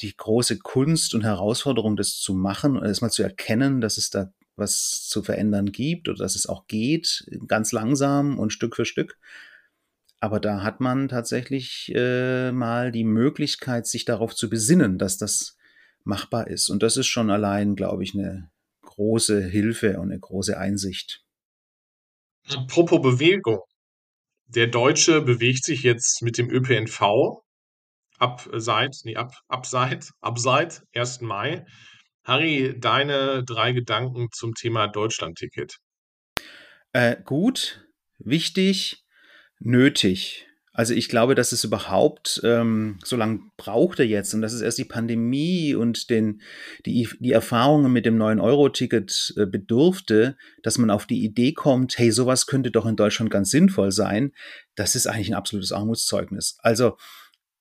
[0.02, 4.32] die große Kunst und Herausforderung, das zu machen und erstmal zu erkennen, dass es da
[4.56, 9.20] was zu verändern gibt oder dass es auch geht, ganz langsam und Stück für Stück.
[10.20, 15.58] Aber da hat man tatsächlich äh, mal die Möglichkeit, sich darauf zu besinnen, dass das
[16.04, 16.70] machbar ist.
[16.70, 18.50] Und das ist schon allein, glaube ich, eine
[18.82, 21.24] große Hilfe und eine große Einsicht.
[22.48, 23.60] Apropos Bewegung.
[24.48, 27.44] Der Deutsche bewegt sich jetzt mit dem ÖPNV
[28.18, 31.22] ab seit, nee, ab, ab seit, ab seit 1.
[31.22, 31.66] Mai.
[32.24, 35.78] Harry, deine drei Gedanken zum Thema Deutschlandticket.
[36.92, 37.88] Äh, gut,
[38.20, 39.06] wichtig,
[39.60, 40.48] nötig.
[40.78, 44.78] Also ich glaube, dass es überhaupt ähm, so lange brauchte jetzt und dass es erst
[44.78, 46.42] die Pandemie und den,
[46.86, 51.98] die, die Erfahrungen mit dem neuen Euro-Ticket äh, bedurfte, dass man auf die Idee kommt,
[51.98, 54.34] hey, sowas könnte doch in Deutschland ganz sinnvoll sein.
[54.76, 56.60] Das ist eigentlich ein absolutes Armutszeugnis.
[56.62, 56.98] Also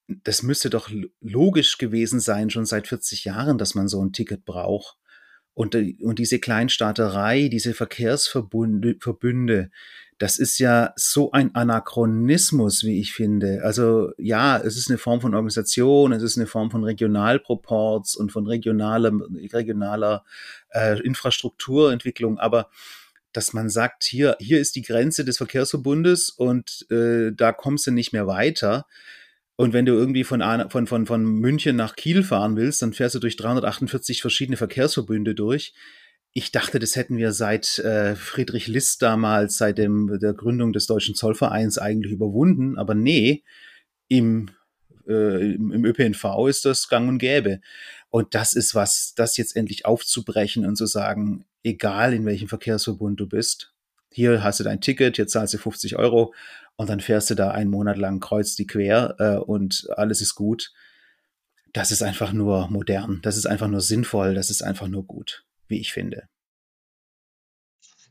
[0.08, 0.90] das müsste doch
[1.20, 4.96] logisch gewesen sein, schon seit 40 Jahren, dass man so ein Ticket braucht.
[5.54, 9.70] Und, und diese Kleinstaaterei, diese Verkehrsverbünde, Verbünde,
[10.18, 13.62] das ist ja so ein Anachronismus, wie ich finde.
[13.62, 18.32] Also ja, es ist eine Form von Organisation, es ist eine Form von Regionalproports und
[18.32, 19.12] von regionaler,
[19.52, 20.24] regionaler
[20.70, 22.70] äh, Infrastrukturentwicklung, aber
[23.32, 27.90] dass man sagt, hier, hier ist die Grenze des Verkehrsverbundes und äh, da kommst du
[27.90, 28.86] nicht mehr weiter.
[29.56, 33.14] Und wenn du irgendwie von, von, von, von München nach Kiel fahren willst, dann fährst
[33.14, 35.72] du durch 348 verschiedene Verkehrsverbünde durch
[36.36, 40.86] ich dachte, das hätten wir seit äh, Friedrich List damals, seit dem, der Gründung des
[40.86, 42.76] Deutschen Zollvereins eigentlich überwunden.
[42.76, 43.42] Aber nee,
[44.08, 44.50] im,
[45.08, 47.62] äh, im, im ÖPNV ist das gang und gäbe.
[48.10, 53.18] Und das ist was, das jetzt endlich aufzubrechen und zu sagen, egal in welchem Verkehrsverbund
[53.18, 53.72] du bist,
[54.16, 56.32] hier hast du dein Ticket, hier zahlst du 50 Euro
[56.76, 60.34] und dann fährst du da einen Monat lang kreuz die quer äh, und alles ist
[60.34, 60.72] gut.
[61.74, 65.44] Das ist einfach nur modern, das ist einfach nur sinnvoll, das ist einfach nur gut
[65.68, 66.28] wie ich finde.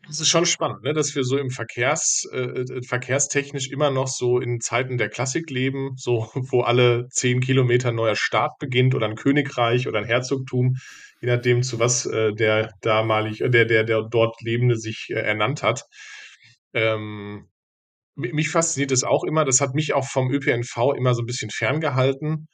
[0.08, 4.08] Es ist schon spannend, ne, dass wir so im Verkehrs, äh, äh, verkehrstechnisch immer noch
[4.08, 9.08] so in Zeiten der Klassik leben, so wo alle zehn Kilometer neuer Staat beginnt oder
[9.08, 10.76] ein Königreich oder ein Herzogtum,
[11.22, 15.16] je nachdem zu was äh, der damalig, äh, der, der, der dort Lebende sich äh,
[15.16, 15.84] ernannt hat.
[16.74, 17.50] Ähm,
[18.16, 21.50] mich fasziniert es auch immer, das hat mich auch vom ÖPNV immer so ein bisschen
[21.50, 22.48] ferngehalten.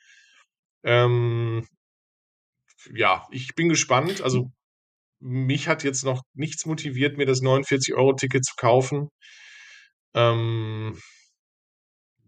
[0.83, 1.67] Ähm,
[2.93, 4.21] ja, ich bin gespannt.
[4.21, 4.51] Also
[5.21, 9.09] mich hat jetzt noch nichts motiviert, mir das 49-Euro-Ticket zu kaufen.
[10.13, 10.97] Ähm,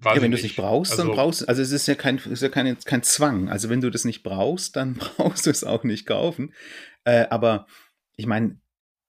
[0.03, 2.17] ja, wenn du es nicht brauchst, also, dann brauchst du, also es ist ja kein,
[2.17, 3.49] ist ja kein, kein Zwang.
[3.49, 6.53] Also wenn du das nicht brauchst, dann brauchst du es auch nicht kaufen.
[7.03, 7.67] Äh, aber
[8.15, 8.59] ich meine,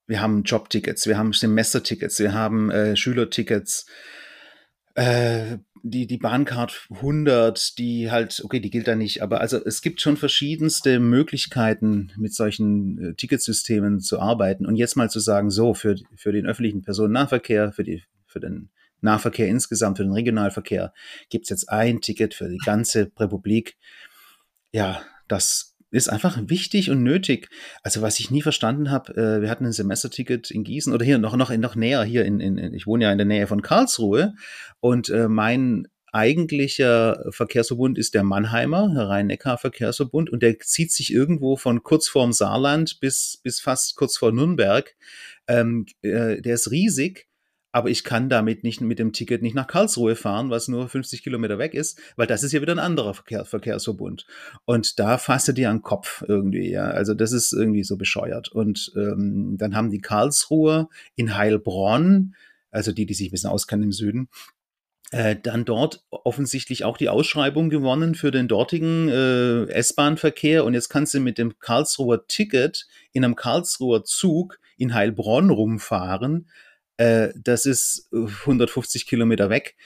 [0.07, 3.87] wir haben Jobtickets, wir haben Semestertickets, wir haben äh, Schülertickets,
[4.95, 9.83] äh, die, die Bahncard 100, die halt, okay, die gilt da nicht, aber also es
[9.83, 14.65] gibt schon verschiedenste Möglichkeiten, mit solchen äh, Ticketsystemen zu arbeiten.
[14.65, 18.71] Und jetzt mal zu sagen, so, für, für den öffentlichen Personennahverkehr, für, die, für den
[19.03, 20.95] Nahverkehr insgesamt, für den Regionalverkehr,
[21.29, 23.77] gibt's jetzt ein Ticket für die ganze Republik.
[24.73, 27.49] Ja, das ist einfach wichtig und nötig.
[27.83, 31.19] Also was ich nie verstanden habe, äh, wir hatten ein Semesterticket in Gießen oder hier
[31.19, 34.35] noch noch noch näher hier in, in ich wohne ja in der Nähe von Karlsruhe
[34.81, 41.83] und äh, mein eigentlicher Verkehrsverbund ist der Mannheimer, Rhein-Neckar-Verkehrsverbund, und der zieht sich irgendwo von
[41.83, 44.95] kurz vorm Saarland bis, bis fast kurz vor Nürnberg.
[45.49, 47.27] Ähm, äh, der ist riesig
[47.75, 51.25] aber ich kann damit nicht mit dem Ticket nicht nach Karlsruhe fahren, was nur 50
[51.25, 54.27] Kilometer weg ist, weil das ist ja wieder ein anderer Verkehr, Verkehrsverbund.
[54.65, 56.85] Und da fasst er dir an den Kopf irgendwie, ja.
[56.85, 58.49] Also das ist irgendwie so bescheuert.
[58.49, 62.37] Und ähm, dann haben die Karlsruhe in Heilbronn,
[62.71, 64.29] also die, die sich ein bisschen auskennen im Süden,
[65.11, 70.65] äh, dann dort offensichtlich auch die Ausschreibung gewonnen für den dortigen äh, S-Bahn-Verkehr.
[70.65, 76.47] Und jetzt kannst du mit dem Karlsruher Ticket in einem Karlsruher Zug in Heilbronn rumfahren
[76.97, 79.77] äh, das ist 150 äh, Kilometer weg.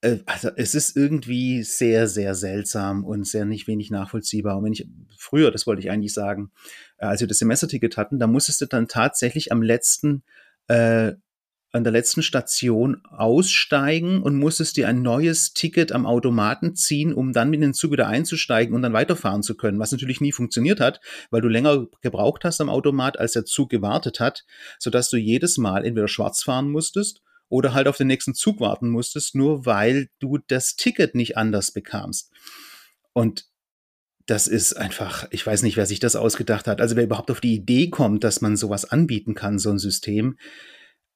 [0.00, 4.58] Äh, also es ist irgendwie sehr, sehr seltsam und sehr nicht wenig nachvollziehbar.
[4.58, 6.50] Und wenn ich früher, das wollte ich eigentlich sagen,
[6.98, 10.22] als wir das Semesterticket hatten, da musstest du dann tatsächlich am letzten
[10.68, 11.12] äh,
[11.74, 17.32] an der letzten Station aussteigen und musstest dir ein neues Ticket am Automaten ziehen, um
[17.32, 20.78] dann in den Zug wieder einzusteigen und dann weiterfahren zu können, was natürlich nie funktioniert
[20.78, 24.44] hat, weil du länger gebraucht hast am Automat, als der Zug gewartet hat,
[24.78, 28.88] sodass du jedes Mal entweder schwarz fahren musstest oder halt auf den nächsten Zug warten
[28.88, 32.30] musstest, nur weil du das Ticket nicht anders bekamst.
[33.12, 33.46] Und
[34.26, 36.80] das ist einfach, ich weiß nicht, wer sich das ausgedacht hat.
[36.80, 40.36] Also wer überhaupt auf die Idee kommt, dass man sowas anbieten kann, so ein System,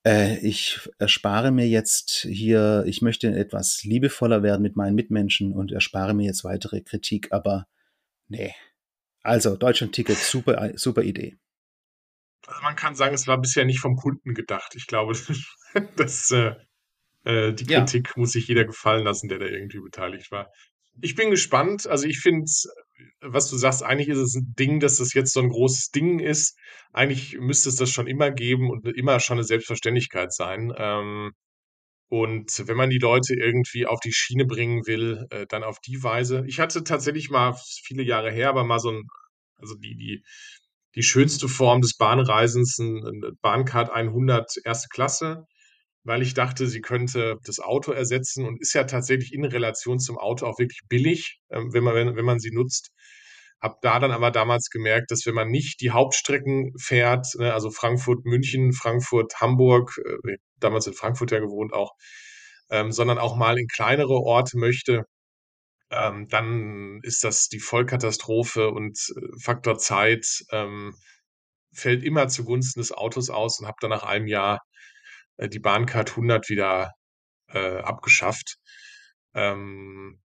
[0.04, 5.72] äh, ich erspare mir jetzt hier, ich möchte etwas liebevoller werden mit meinen Mitmenschen und
[5.72, 7.66] erspare mir jetzt weitere Kritik, aber
[8.28, 8.54] nee.
[9.22, 11.36] Also, Deutschland-Ticket, super, super Idee.
[12.46, 14.74] Also man kann sagen, es war bisher nicht vom Kunden gedacht.
[14.74, 15.12] Ich glaube,
[15.96, 16.54] dass äh,
[17.24, 18.12] äh, die Kritik ja.
[18.16, 20.50] muss sich jeder gefallen lassen, der da irgendwie beteiligt war.
[21.00, 21.86] Ich bin gespannt.
[21.86, 22.50] Also ich finde
[23.20, 26.18] was du sagst, eigentlich ist es ein Ding, dass das jetzt so ein großes Ding
[26.18, 26.56] ist.
[26.92, 30.72] Eigentlich müsste es das schon immer geben und immer schon eine Selbstverständlichkeit sein.
[30.76, 31.32] Ähm,
[32.10, 36.02] und wenn man die Leute irgendwie auf die Schiene bringen will, äh, dann auf die
[36.02, 36.44] Weise.
[36.46, 39.04] Ich hatte tatsächlich mal viele Jahre her, aber mal so ein,
[39.56, 40.22] also die, die,
[40.94, 45.44] die schönste Form des Bahnreisens, ein, ein Bahncard 100 erste Klasse
[46.08, 50.16] weil ich dachte, sie könnte das Auto ersetzen und ist ja tatsächlich in Relation zum
[50.16, 52.88] Auto auch wirklich billig, ähm, wenn, man, wenn, wenn man sie nutzt.
[53.60, 57.70] Hab da dann aber damals gemerkt, dass wenn man nicht die Hauptstrecken fährt, ne, also
[57.70, 61.92] Frankfurt, München, Frankfurt, Hamburg, äh, damals in Frankfurt ja gewohnt auch,
[62.70, 65.04] ähm, sondern auch mal in kleinere Orte möchte,
[65.90, 70.26] ähm, dann ist das die Vollkatastrophe und äh, Faktor Zeit
[71.72, 74.60] fällt immer zugunsten des Autos aus und habe dann nach einem Jahr
[75.46, 76.94] die Bahncard 100 wieder
[77.48, 78.58] äh, abgeschafft.
[79.34, 80.20] Ähm,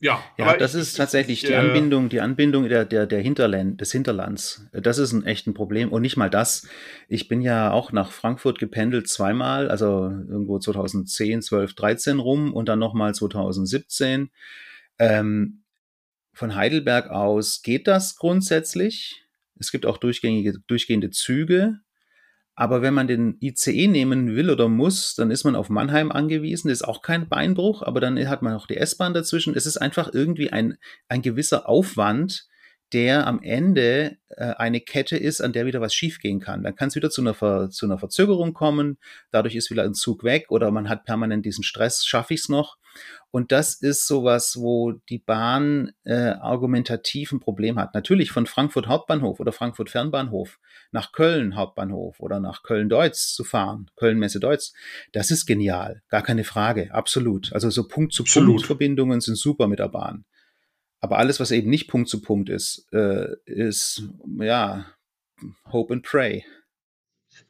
[0.00, 3.80] ja, ja das ich, ist tatsächlich die äh, Anbindung, die Anbindung der, der, der Hinterland,
[3.80, 4.66] des Hinterlands.
[4.72, 5.90] Das ist ein echt ein Problem.
[5.90, 6.68] Und nicht mal das.
[7.08, 12.68] Ich bin ja auch nach Frankfurt gependelt zweimal, also irgendwo 2010, 12, 13 rum und
[12.68, 14.30] dann nochmal 2017.
[15.00, 15.62] Ähm,
[16.32, 19.24] von Heidelberg aus geht das grundsätzlich.
[19.58, 21.80] Es gibt auch durchgängige, durchgehende Züge.
[22.60, 26.66] Aber wenn man den ICE nehmen will oder muss, dann ist man auf Mannheim angewiesen.
[26.66, 29.54] Das ist auch kein Beinbruch, aber dann hat man auch die S-Bahn dazwischen.
[29.54, 32.48] Es ist einfach irgendwie ein, ein gewisser Aufwand,
[32.92, 36.62] der am Ende äh, eine Kette ist, an der wieder was schiefgehen kann.
[36.62, 38.98] Dann kann es wieder zu einer, Ver, zu einer Verzögerung kommen,
[39.30, 42.48] dadurch ist wieder ein Zug weg oder man hat permanent diesen Stress, schaffe ich es
[42.48, 42.78] noch?
[43.30, 47.94] Und das ist sowas, wo die Bahn äh, argumentativ ein Problem hat.
[47.94, 50.58] Natürlich von Frankfurt Hauptbahnhof oder Frankfurt Fernbahnhof
[50.92, 54.72] nach Köln Hauptbahnhof oder nach Köln-Deutz zu fahren, Köln-Messe-Deutz,
[55.12, 56.02] das ist genial.
[56.08, 56.92] Gar keine Frage.
[56.94, 57.52] Absolut.
[57.52, 60.24] Also so Punkt-zu-Punkt-Verbindungen sind super mit der Bahn.
[61.00, 64.02] Aber alles, was eben nicht Punkt zu Punkt ist, äh, ist,
[64.40, 64.92] ja,
[65.70, 66.44] Hope and Pray.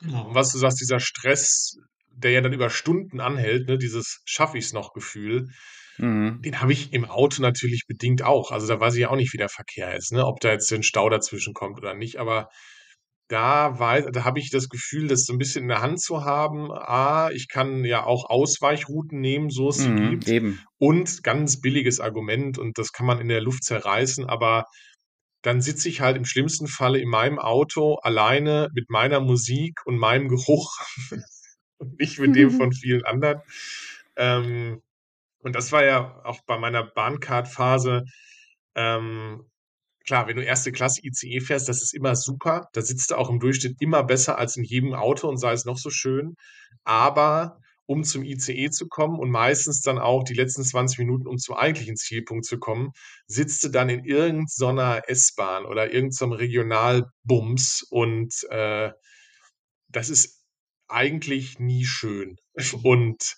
[0.00, 0.34] Genau.
[0.34, 1.78] Was du sagst, dieser Stress,
[2.10, 5.48] der ja dann über Stunden anhält, ne, dieses schaffe ich es noch Gefühl,
[5.96, 6.42] mhm.
[6.42, 8.50] den habe ich im Auto natürlich bedingt auch.
[8.50, 10.72] Also da weiß ich ja auch nicht, wie der Verkehr ist, ne, ob da jetzt
[10.72, 12.18] ein Stau dazwischen kommt oder nicht.
[12.18, 12.50] Aber
[13.28, 16.24] da weiß da habe ich das Gefühl, das so ein bisschen in der Hand zu
[16.24, 16.70] haben.
[16.72, 20.28] A, ich kann ja auch Ausweichrouten nehmen, so es sie Mhm, gibt.
[20.28, 20.64] eben.
[20.78, 24.64] Und ganz billiges Argument und das kann man in der Luft zerreißen, aber
[25.42, 29.98] dann sitze ich halt im schlimmsten Falle in meinem Auto alleine mit meiner Musik und
[29.98, 30.78] meinem Geruch
[31.78, 33.40] und nicht mit dem von vielen anderen.
[34.16, 34.82] Ähm,
[35.40, 38.04] und das war ja auch bei meiner Bahncard-Phase,
[38.74, 39.44] ähm,
[40.08, 42.68] klar, wenn du erste Klasse ICE fährst, das ist immer super.
[42.72, 45.66] Da sitzt du auch im Durchschnitt immer besser als in jedem Auto und sei es
[45.66, 46.34] noch so schön.
[46.82, 51.36] Aber um zum ICE zu kommen und meistens dann auch die letzten 20 Minuten, um
[51.36, 52.92] zum eigentlichen Zielpunkt zu kommen,
[53.26, 58.90] sitzt du dann in irgendeiner S-Bahn oder irgendeinem Regionalbums und äh,
[59.88, 60.42] das ist
[60.88, 62.36] eigentlich nie schön.
[62.82, 63.36] Und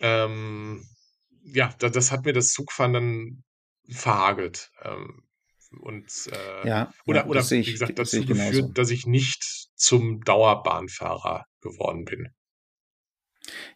[0.00, 0.84] ähm,
[1.44, 3.44] ja, da, das hat mir das Zugfahren dann
[3.88, 4.70] verhagelt.
[4.82, 5.25] Ähm,
[5.80, 8.72] und äh, Ja, ja, oder, das oder wie ich, gesagt, dazu geführt, genauso.
[8.74, 12.28] dass ich nicht zum Dauerbahnfahrer geworden bin.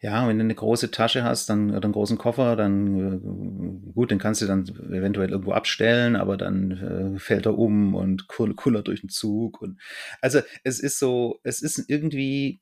[0.01, 4.11] Ja, wenn du eine große Tasche hast, dann oder einen großen Koffer, dann äh, gut,
[4.11, 6.71] den kannst du dann eventuell irgendwo abstellen, aber dann
[7.17, 9.81] äh, fällt er um und kull- kullert durch den Zug und
[10.21, 12.61] also es ist so, es ist irgendwie,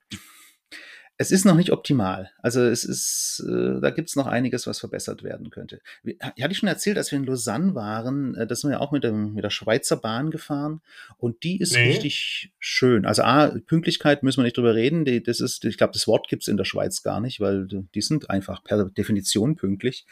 [1.20, 2.30] es ist noch nicht optimal.
[2.38, 5.80] Also es ist, äh, da gibt's noch einiges, was verbessert werden könnte.
[6.04, 8.92] Wie- Hatte ich schon erzählt, als wir in Lausanne waren, äh, da sind wir auch
[8.92, 10.80] mit, dem, mit der Schweizer Bahn gefahren
[11.16, 13.04] und die ist Nee, richtig schön.
[13.04, 15.04] Also A, Pünktlichkeit müssen wir nicht drüber reden.
[15.04, 18.00] Die, das ist, ich glaube, das Wort gibt's in der Schweiz gar nicht, weil die
[18.00, 20.06] sind einfach per Definition pünktlich.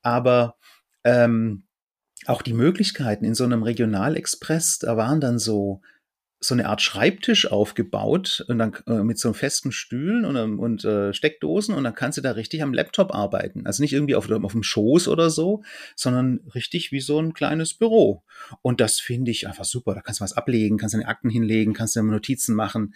[0.00, 0.56] Aber
[1.04, 1.64] ähm,
[2.26, 5.82] auch die Möglichkeiten in so einem Regionalexpress, da waren dann so
[6.40, 10.84] so eine Art Schreibtisch aufgebaut und dann äh, mit so festen Stühlen und, ähm, und
[10.84, 13.66] äh, Steckdosen und dann kannst du da richtig am Laptop arbeiten.
[13.66, 15.62] Also nicht irgendwie auf, auf dem Schoß oder so,
[15.96, 18.22] sondern richtig wie so ein kleines Büro.
[18.62, 19.94] Und das finde ich einfach super.
[19.94, 22.94] Da kannst du was ablegen, kannst deine Akten hinlegen, kannst du Notizen machen.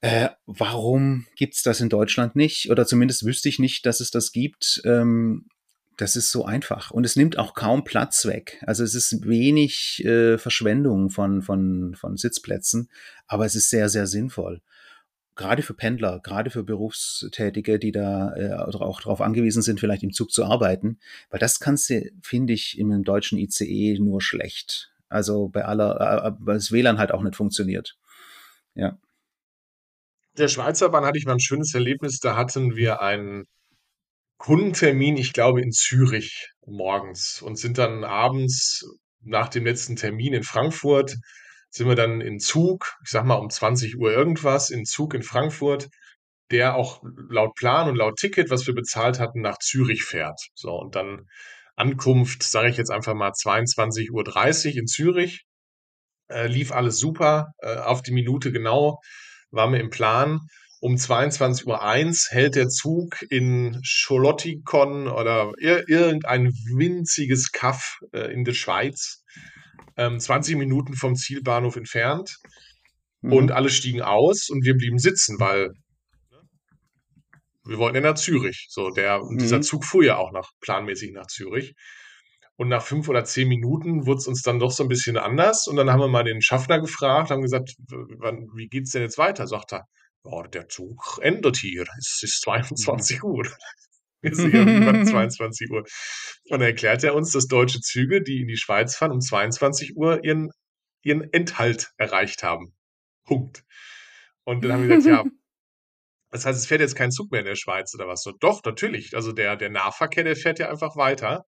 [0.00, 2.68] Äh, warum gibt's das in Deutschland nicht?
[2.70, 4.82] Oder zumindest wüsste ich nicht, dass es das gibt.
[4.84, 5.46] Ähm,
[5.96, 6.90] das ist so einfach.
[6.90, 8.62] Und es nimmt auch kaum Platz weg.
[8.66, 12.90] Also es ist wenig äh, Verschwendung von, von, von Sitzplätzen,
[13.26, 14.60] aber es ist sehr, sehr sinnvoll.
[15.36, 20.12] Gerade für Pendler, gerade für Berufstätige, die da äh, auch darauf angewiesen sind, vielleicht im
[20.12, 20.98] Zug zu arbeiten.
[21.30, 24.92] Weil das kannst du, finde ich, in einem deutschen ICE nur schlecht.
[25.08, 27.96] Also bei aller, äh, weil das WLAN halt auch nicht funktioniert.
[28.74, 28.98] Ja.
[30.36, 32.18] der Schweizer Bahn hatte ich mal ein schönes Erlebnis.
[32.18, 33.46] Da hatten wir einen
[34.44, 38.84] Kundentermin, ich glaube, in Zürich morgens und sind dann abends
[39.22, 41.16] nach dem letzten Termin in Frankfurt,
[41.70, 45.22] sind wir dann in Zug, ich sag mal um 20 Uhr irgendwas, in Zug in
[45.22, 45.88] Frankfurt,
[46.50, 50.38] der auch laut Plan und laut Ticket, was wir bezahlt hatten, nach Zürich fährt.
[50.52, 51.22] So, und dann
[51.74, 55.46] Ankunft, sage ich jetzt einfach mal 22.30 Uhr in Zürich.
[56.28, 58.98] Äh, lief alles super, äh, auf die Minute genau,
[59.50, 60.40] war mir im Plan.
[60.84, 68.44] Um 22.01 Uhr hält der Zug in Scholottikon oder ir irgendein winziges Kaff äh, in
[68.44, 69.22] der Schweiz,
[69.96, 72.36] ähm, 20 Minuten vom Zielbahnhof entfernt.
[73.22, 73.52] Und Mhm.
[73.52, 75.70] alle stiegen aus und wir blieben sitzen, weil
[77.64, 78.66] wir wollten ja nach Zürich.
[78.68, 79.62] So, der, und dieser Mhm.
[79.62, 81.72] Zug fuhr ja auch nach, planmäßig nach Zürich.
[82.56, 85.66] Und nach fünf oder zehn Minuten wurde es uns dann doch so ein bisschen anders.
[85.66, 87.74] Und dann haben wir mal den Schaffner gefragt, haben gesagt,
[88.18, 89.46] wann, wie geht's denn jetzt weiter?
[89.46, 89.86] Sagt er,
[90.24, 91.84] ja, der Zug endet hier.
[91.98, 93.46] Es ist 22 Uhr.
[94.20, 95.80] Wir sehen irgendwann 22 Uhr.
[95.80, 95.88] Und
[96.48, 100.24] dann erklärt er uns, dass deutsche Züge, die in die Schweiz fahren, um 22 Uhr
[100.24, 100.50] ihren,
[101.02, 102.74] ihren Enthalt erreicht haben.
[103.24, 103.64] Punkt.
[104.44, 105.30] Und dann haben wir gesagt, ja,
[106.30, 108.22] das heißt, es fährt jetzt kein Zug mehr in der Schweiz oder was?
[108.22, 109.14] So, doch, natürlich.
[109.14, 111.44] Also der, der Nahverkehr, der fährt ja einfach weiter.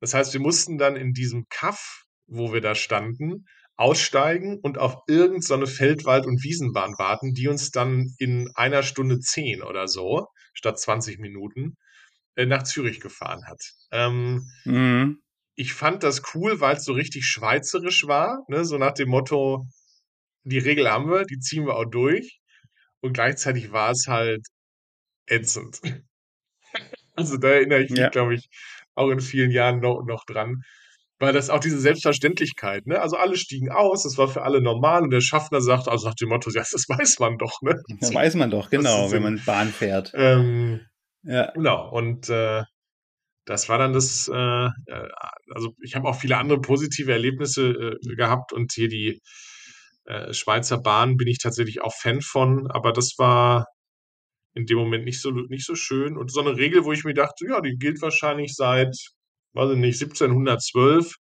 [0.00, 3.44] Das heißt, wir mussten dann in diesem Kaff, wo wir da standen,
[3.76, 9.18] aussteigen und auf irgendeine so Feldwald- und Wiesenbahn warten, die uns dann in einer Stunde
[9.20, 11.76] zehn oder so, statt 20 Minuten,
[12.36, 13.60] äh, nach Zürich gefahren hat.
[13.92, 15.22] Ähm, Mhm.
[15.56, 18.64] ich fand das cool, weil es so richtig schweizerisch war, ne?
[18.64, 19.66] so nach dem Motto,
[20.44, 22.40] die Regel haben wir, die ziehen wir auch durch.
[23.00, 24.46] Und gleichzeitig war es halt
[25.26, 25.80] ätzend.
[27.16, 28.10] Also da erinnere ich mich, Ja.
[28.10, 28.48] glaube ich,
[28.94, 30.62] auch in vielen Jahren noch, noch dran.
[31.24, 33.00] Weil das auch diese Selbstverständlichkeit, ne?
[33.00, 36.14] Also alle stiegen aus, das war für alle normal und der Schaffner sagt, also nach
[36.14, 37.80] dem Motto, ja, das weiß man doch, ne?
[38.00, 40.12] Da weiß man doch, Das genau, wenn man Bahn fährt.
[40.14, 40.80] ähm,
[41.22, 41.50] Ja.
[41.52, 42.62] genau, und äh,
[43.46, 45.08] das war dann das, äh, äh,
[45.54, 49.20] also ich habe auch viele andere positive Erlebnisse äh, gehabt und hier die
[50.06, 53.66] äh, Schweizer Bahn bin ich tatsächlich auch Fan von, aber das war
[54.54, 56.16] in dem Moment nicht so, nicht so schön.
[56.16, 58.96] Und so eine Regel, wo ich mir dachte, ja, die gilt wahrscheinlich seit,
[59.54, 61.16] weiß ich nicht, 1712.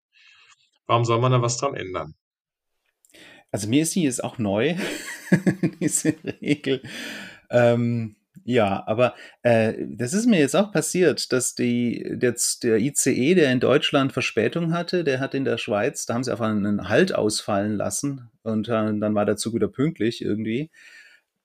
[0.87, 2.15] Warum soll man da was dran ändern?
[3.51, 4.75] Also mir ist die jetzt auch neu,
[5.81, 6.83] diese Regel.
[7.51, 13.35] Ähm, ja, aber äh, das ist mir jetzt auch passiert, dass die, der, der ICE,
[13.35, 16.89] der in Deutschland Verspätung hatte, der hat in der Schweiz, da haben sie einfach einen
[16.89, 20.71] Halt ausfallen lassen und äh, dann war der Zug wieder pünktlich irgendwie.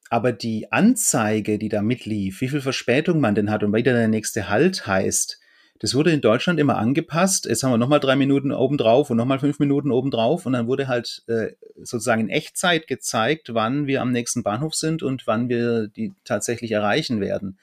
[0.09, 4.07] Aber die Anzeige, die da mitlief, wie viel Verspätung man denn hat und wieder der
[4.07, 5.39] nächste Halt heißt,
[5.79, 7.45] das wurde in Deutschland immer angepasst.
[7.45, 10.45] Jetzt haben wir nochmal drei Minuten obendrauf und nochmal fünf Minuten obendrauf.
[10.45, 15.03] Und dann wurde halt äh, sozusagen in Echtzeit gezeigt, wann wir am nächsten Bahnhof sind
[15.03, 17.59] und wann wir die tatsächlich erreichen werden.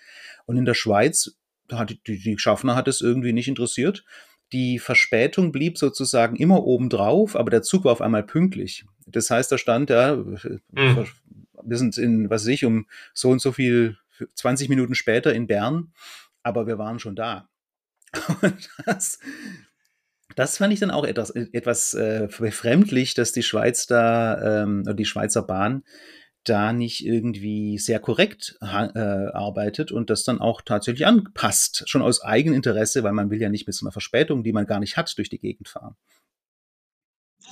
[0.46, 1.36] Und in der Schweiz,
[1.72, 4.04] hat die, die Schaffner hat es irgendwie nicht interessiert.
[4.52, 8.84] Die Verspätung blieb sozusagen immer obendrauf, aber der Zug war auf einmal pünktlich.
[9.06, 11.06] Das heißt, da stand ja, mhm.
[11.62, 13.96] wir sind in, was weiß ich, um so und so viel,
[14.34, 15.92] 20 Minuten später in Bern,
[16.44, 17.48] aber wir waren schon da.
[18.42, 19.18] Und das,
[20.36, 25.04] das fand ich dann auch etwas, etwas äh, befremdlich, dass die Schweiz da, ähm, die
[25.04, 25.84] Schweizer Bahn
[26.44, 32.22] da nicht irgendwie sehr korrekt äh, arbeitet und das dann auch tatsächlich anpasst, schon aus
[32.22, 35.16] Eigeninteresse, weil man will ja nicht mit so einer Verspätung, die man gar nicht hat,
[35.16, 35.96] durch die Gegend fahren.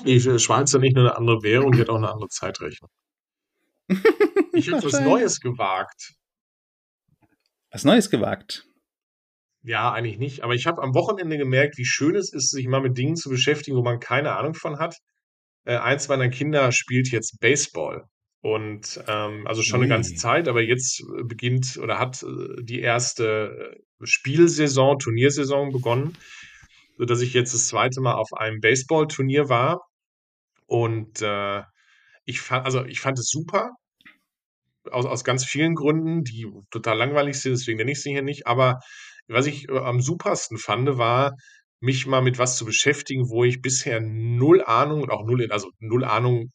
[0.05, 2.91] Die Schweiz hat nicht nur eine andere Währung, die hat auch eine andere Zeitrechnung.
[4.55, 6.15] Ich habe was Neues gewagt.
[7.71, 8.67] Was Neues gewagt?
[9.65, 10.43] Ja, eigentlich nicht.
[10.43, 13.31] Aber ich habe am Wochenende gemerkt, wie schön es ist, sich mal mit Dingen zu
[13.31, 14.97] beschäftigen, wo man keine Ahnung von hat.
[15.65, 18.05] Äh, eins meiner Kinder spielt jetzt Baseball.
[18.41, 23.77] Und ähm, also schon eine ganze Zeit, aber jetzt beginnt oder hat äh, die erste
[24.01, 26.19] äh, Spielsaison, Turniersaison begonnen,
[26.99, 29.83] sodass ich jetzt das zweite Mal auf einem Baseballturnier war.
[30.67, 31.63] Und äh,
[32.25, 33.71] ich fand, also ich fand es super,
[34.91, 38.49] aus, aus ganz vielen Gründen, die total langweilig sind, deswegen nenne ich sie hier nicht.
[38.49, 38.81] Aber
[39.29, 41.37] was ich äh, am supersten fand, war,
[41.81, 45.71] mich mal mit was zu beschäftigen, wo ich bisher null Ahnung und auch null, also
[45.81, 46.53] null Ahnung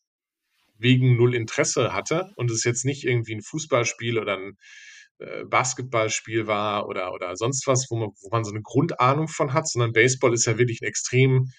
[0.77, 4.57] wegen null Interesse hatte und es jetzt nicht irgendwie ein Fußballspiel oder ein
[5.19, 9.53] äh, Basketballspiel war oder, oder sonst was, wo man, wo man so eine Grundahnung von
[9.53, 11.51] hat, sondern Baseball ist ja wirklich ein extrem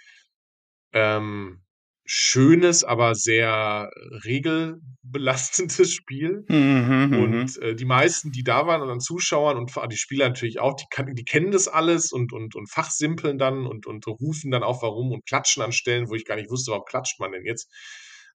[0.93, 1.63] ähm,
[2.11, 3.91] schönes, aber sehr
[4.25, 6.47] regelbelastendes Spiel.
[6.49, 10.29] Mhm, mhm, und äh, die meisten, die da waren und an Zuschauern und die Spieler
[10.29, 14.07] natürlich auch, die, kann, die kennen das alles und, und, und fachsimpeln dann und, und
[14.07, 17.21] rufen dann auch warum und klatschen an Stellen, wo ich gar nicht wusste, warum klatscht
[17.21, 17.71] man denn jetzt.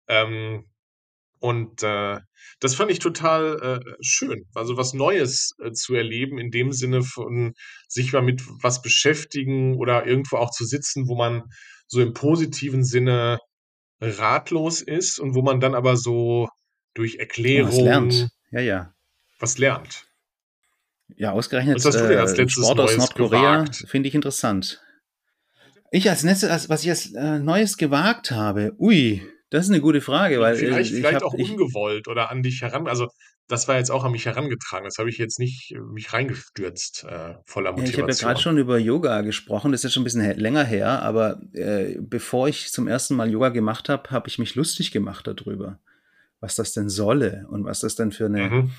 [0.07, 0.65] Ähm,
[1.39, 2.19] und äh,
[2.59, 7.01] das fand ich total äh, schön, also was Neues äh, zu erleben, in dem Sinne
[7.01, 7.53] von
[7.87, 11.41] sich mal mit was beschäftigen oder irgendwo auch zu sitzen, wo man
[11.87, 13.39] so im positiven Sinne
[14.01, 16.49] ratlos ist und wo man dann aber so
[16.93, 18.29] durch Erklärung was lernt.
[18.51, 18.93] Ja, ja.
[19.39, 20.05] Was lernt.
[21.15, 24.81] Ja, ausgerechnet was hast du denn als äh, Sport aus Nordkorea finde ich interessant.
[25.91, 30.01] Ich als letztes, was ich als äh, Neues gewagt habe, ui, das ist eine gute
[30.01, 32.87] Frage, weil vielleicht, äh, vielleicht hab, auch ungewollt oder an dich heran.
[32.87, 33.09] Also
[33.47, 34.85] das war jetzt auch an mich herangetragen.
[34.85, 37.85] Das habe ich jetzt nicht äh, mich reingestürzt, äh, voller Motivation.
[37.85, 39.71] Ja, ich habe ja gerade schon über Yoga gesprochen.
[39.71, 43.49] Das ist schon ein bisschen länger her, aber äh, bevor ich zum ersten Mal Yoga
[43.49, 45.79] gemacht habe, habe ich mich lustig gemacht darüber,
[46.39, 48.71] was das denn solle und was das denn für eine mhm.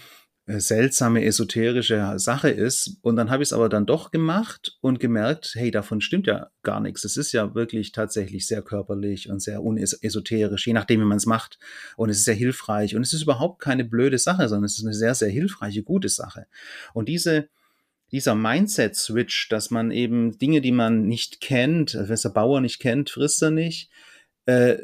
[0.46, 2.98] Äh, seltsame esoterische Sache ist.
[3.00, 6.50] Und dann habe ich es aber dann doch gemacht und gemerkt, hey, davon stimmt ja
[6.62, 7.04] gar nichts.
[7.04, 11.24] Es ist ja wirklich tatsächlich sehr körperlich und sehr unesoterisch, je nachdem, wie man es
[11.24, 11.58] macht.
[11.96, 12.94] Und es ist sehr hilfreich.
[12.94, 16.10] Und es ist überhaupt keine blöde Sache, sondern es ist eine sehr, sehr hilfreiche, gute
[16.10, 16.46] Sache.
[16.92, 17.48] Und diese,
[18.12, 23.08] dieser Mindset-Switch, dass man eben Dinge, die man nicht kennt, also der Bauer nicht kennt,
[23.08, 23.90] frisst er nicht,
[24.44, 24.76] äh,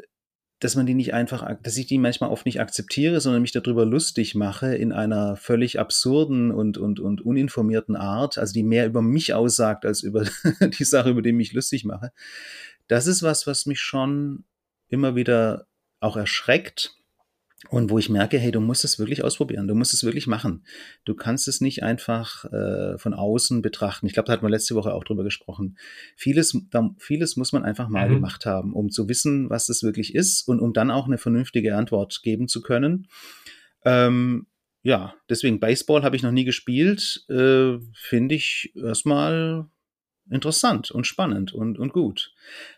[0.61, 3.83] dass man die nicht einfach, dass ich die manchmal oft nicht akzeptiere, sondern mich darüber
[3.83, 9.01] lustig mache in einer völlig absurden und, und, und uninformierten Art, also die mehr über
[9.01, 10.23] mich aussagt als über
[10.79, 12.11] die Sache, über die ich lustig mache.
[12.87, 14.45] Das ist was, was mich schon
[14.87, 15.65] immer wieder
[15.99, 16.95] auch erschreckt
[17.69, 20.65] und wo ich merke, hey, du musst es wirklich ausprobieren, du musst es wirklich machen.
[21.05, 24.07] Du kannst es nicht einfach äh, von außen betrachten.
[24.07, 25.77] Ich glaube, da hatten wir letzte Woche auch drüber gesprochen.
[26.15, 28.15] Vieles, da, vieles muss man einfach mal mhm.
[28.15, 31.75] gemacht haben, um zu wissen, was das wirklich ist und um dann auch eine vernünftige
[31.75, 33.07] Antwort geben zu können.
[33.85, 34.47] Ähm,
[34.83, 37.25] ja, deswegen Baseball habe ich noch nie gespielt.
[37.29, 39.67] Äh, Finde ich erstmal
[40.29, 42.33] interessant und spannend und, und gut.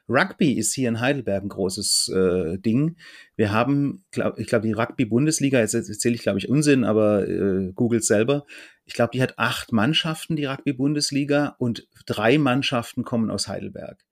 [0.10, 2.98] Rugby ist hier in Heidelberg ein großes äh, Ding.
[3.36, 7.72] Wir haben, glaub, ich glaube, die Rugby-Bundesliga, jetzt erzähle ich, glaube ich, Unsinn, aber äh,
[7.74, 8.46] googelt selber.
[8.86, 14.04] Ich glaube, die hat acht Mannschaften, die Rugby-Bundesliga, und drei Mannschaften kommen aus Heidelberg.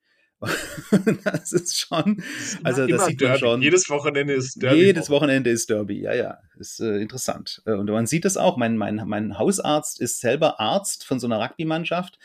[1.24, 2.20] das ist schon,
[2.64, 3.62] also das sieht man schon.
[3.62, 4.80] Jedes Wochenende ist Derby.
[4.80, 7.62] Jedes Wochenende ist Derby, ja, ja, ist äh, interessant.
[7.64, 8.56] Äh, und man sieht es auch.
[8.56, 12.18] Mein, mein, mein Hausarzt ist selber Arzt von so einer Rugby-Mannschaft.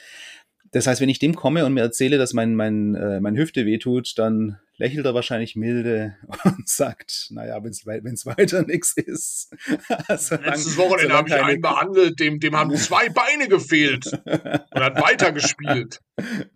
[0.72, 3.65] Das heißt, wenn ich dem komme und mir erzähle, dass mein, mein, äh, mein Hüfte
[3.65, 9.49] wehtut, dann lächelt er wahrscheinlich milde und sagt, naja, wenn es weiter nichts ist.
[10.18, 15.01] solange, Letztes Wochenende habe ich einen behandelt, dem, dem haben zwei Beine gefehlt und hat
[15.01, 16.01] weitergespielt.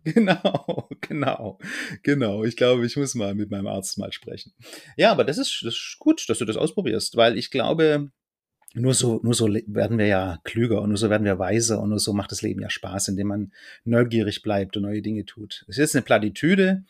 [0.03, 1.59] Genau, genau,
[2.03, 2.43] genau.
[2.43, 4.53] Ich glaube, ich muss mal mit meinem Arzt mal sprechen.
[4.97, 8.12] Ja, aber das ist, das ist gut, dass du das ausprobierst, weil ich glaube,
[8.74, 11.89] nur so, nur so werden wir ja klüger und nur so werden wir weiser und
[11.89, 13.53] nur so macht das Leben ja Spaß, indem man
[13.84, 15.65] neugierig bleibt und neue Dinge tut.
[15.67, 16.86] Es ist eine Plattitüde,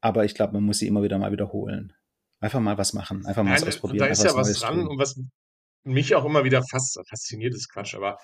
[0.00, 1.92] aber ich glaube, man muss sie immer wieder mal wiederholen.
[2.40, 3.98] Einfach mal was machen, einfach mal Nein, was ausprobieren.
[3.98, 4.88] Da ist ja was, was dran tun.
[4.88, 5.20] und was
[5.84, 8.18] mich auch immer wieder fast fasziniert ist Quatsch, aber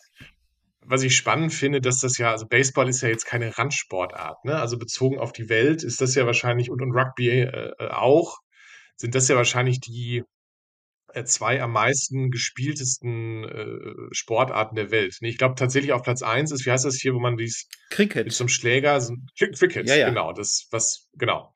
[0.84, 4.56] was ich spannend finde, dass das ja, also Baseball ist ja jetzt keine Randsportart, ne?
[4.56, 8.38] Also bezogen auf die Welt ist das ja wahrscheinlich und, und Rugby äh, äh auch,
[8.96, 10.24] sind das ja wahrscheinlich die
[11.24, 15.16] zwei am meisten gespieltesten äh, Sportarten der Welt.
[15.20, 17.68] Nee, ich glaube tatsächlich auf Platz eins ist, wie heißt das hier, wo man dies
[17.90, 20.08] Cricket zum Schläger, so, Cricket, ja, ja.
[20.08, 21.54] genau, das was genau.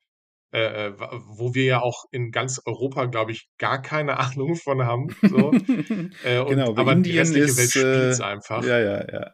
[0.53, 4.83] Äh, äh wo wir ja auch in ganz Europa, glaube ich, gar keine Ahnung von
[4.85, 5.15] haben.
[5.21, 5.51] So.
[6.23, 8.63] äh, und, genau, aber Indien die restliche ist, Welt spielt äh, einfach.
[8.63, 9.31] Ja, ja, ja.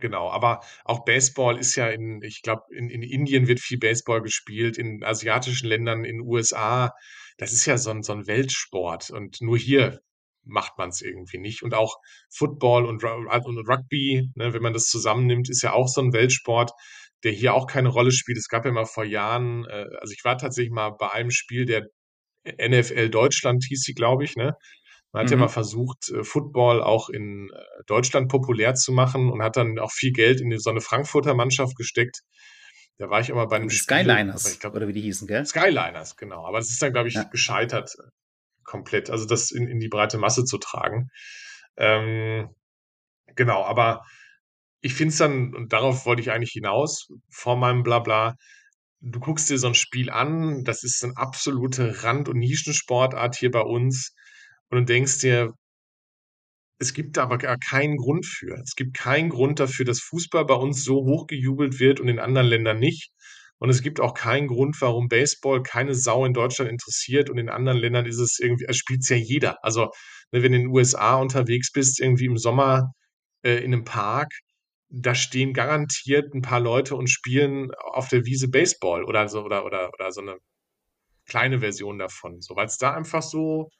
[0.00, 4.22] Genau, aber auch Baseball ist ja in, ich glaube, in, in Indien wird viel Baseball
[4.22, 6.92] gespielt, in asiatischen Ländern, in USA
[7.38, 10.00] das ist ja so ein, so ein Weltsport und nur hier
[10.44, 11.62] macht man es irgendwie nicht.
[11.62, 11.98] Und auch
[12.30, 16.72] Football und, und Rugby, ne, wenn man das zusammennimmt, ist ja auch so ein Weltsport,
[17.24, 18.38] der hier auch keine Rolle spielt.
[18.38, 21.64] Es gab ja mal vor Jahren, äh, also ich war tatsächlich mal bei einem Spiel
[21.64, 21.88] der
[22.44, 24.56] NFL Deutschland hieß sie, glaube ich, ne?
[25.12, 25.32] Man hat mhm.
[25.32, 29.78] ja mal versucht, äh, Football auch in äh, Deutschland populär zu machen und hat dann
[29.78, 32.22] auch viel Geld in so eine Frankfurter Mannschaft gesteckt.
[32.98, 35.46] Da war ich immer bei einem Spiel, Skyliners, glaub, oder wie die hießen, gell?
[35.46, 36.44] Skyliners, genau.
[36.44, 37.22] Aber es ist dann, glaube ich, ja.
[37.22, 37.96] gescheitert
[38.64, 41.08] komplett, also das in, in die breite Masse zu tragen.
[41.76, 42.50] Ähm,
[43.34, 44.04] genau, aber
[44.80, 48.34] ich finde es dann, und darauf wollte ich eigentlich hinaus, vor meinem Blabla,
[49.00, 53.50] du guckst dir so ein Spiel an, das ist eine absolute Rand- und Nischensportart hier
[53.50, 54.14] bei uns,
[54.70, 55.54] und du denkst dir,
[56.78, 58.54] es gibt aber gar keinen Grund für.
[58.62, 62.46] Es gibt keinen Grund dafür, dass Fußball bei uns so hochgejubelt wird und in anderen
[62.46, 63.10] Ländern nicht.
[63.58, 67.48] Und es gibt auch keinen Grund, warum Baseball keine Sau in Deutschland interessiert und in
[67.48, 69.56] anderen Ländern ist es irgendwie, es spielt es ja jeder.
[69.64, 69.90] Also,
[70.30, 72.92] ne, wenn du in den USA unterwegs bist, irgendwie im Sommer
[73.42, 74.32] äh, in einem Park,
[74.90, 79.64] da stehen garantiert ein paar Leute und spielen auf der Wiese Baseball oder so oder
[79.66, 80.36] oder oder so eine
[81.26, 82.40] kleine Version davon.
[82.40, 83.70] So, weil es da einfach so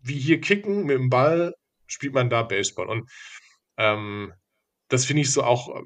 [0.00, 1.54] wie hier kicken mit dem Ball
[1.92, 2.88] spielt man da Baseball.
[2.88, 3.08] Und
[3.76, 4.32] ähm,
[4.88, 5.82] das finde ich so auch äh,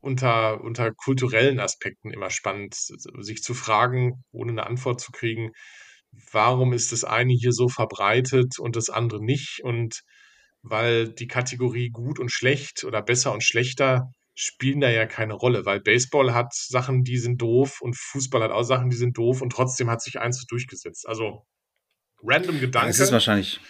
[0.00, 5.50] unter, unter kulturellen Aspekten immer spannend, sich zu fragen, ohne eine Antwort zu kriegen,
[6.32, 9.60] warum ist das eine hier so verbreitet und das andere nicht?
[9.62, 10.02] Und
[10.62, 15.64] weil die Kategorie gut und schlecht oder besser und schlechter spielen da ja keine Rolle,
[15.66, 19.42] weil Baseball hat Sachen, die sind doof und Fußball hat auch Sachen, die sind doof
[19.42, 21.08] und trotzdem hat sich eins durchgesetzt.
[21.08, 21.44] Also
[22.22, 22.90] random Gedanke.
[22.90, 23.60] Es ist wahrscheinlich,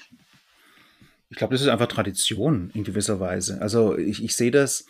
[1.30, 3.60] ich glaube, das ist einfach Tradition in gewisser Weise.
[3.60, 4.86] Also ich, ich sehe das.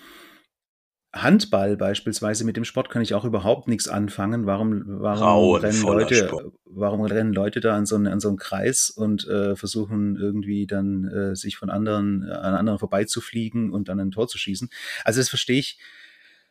[1.10, 4.44] Handball beispielsweise mit dem Sport kann ich auch überhaupt nichts anfangen.
[4.44, 8.90] Warum, warum rennen Leute, warum rennen Leute da an so, einen, an so einen Kreis
[8.90, 14.10] und äh, versuchen irgendwie dann äh, sich von anderen an anderen vorbeizufliegen und dann ein
[14.10, 14.68] Tor zu schießen?
[15.02, 15.78] Also das verstehe ich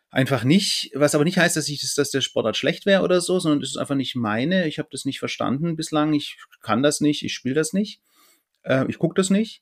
[0.09, 3.39] einfach nicht, was aber nicht heißt, dass ich dass der Sportart schlecht wäre oder so,
[3.39, 4.67] sondern das ist einfach nicht meine.
[4.67, 6.13] Ich habe das nicht verstanden bislang.
[6.13, 8.01] Ich kann das nicht, ich spiele das nicht,
[8.63, 9.61] äh, ich gucke das nicht.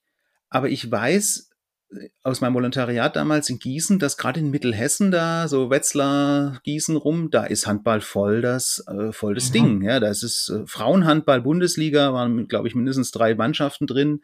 [0.50, 1.50] Aber ich weiß
[1.92, 6.96] äh, aus meinem Volontariat damals in Gießen, dass gerade in Mittelhessen da, so Wetzlar, Gießen
[6.96, 9.54] rum, da ist Handball voll das, äh, voll das mhm.
[9.54, 9.82] Ding.
[9.84, 14.22] Ja, da ist es äh, Frauenhandball, Bundesliga, waren, glaube ich, mindestens drei Mannschaften drin.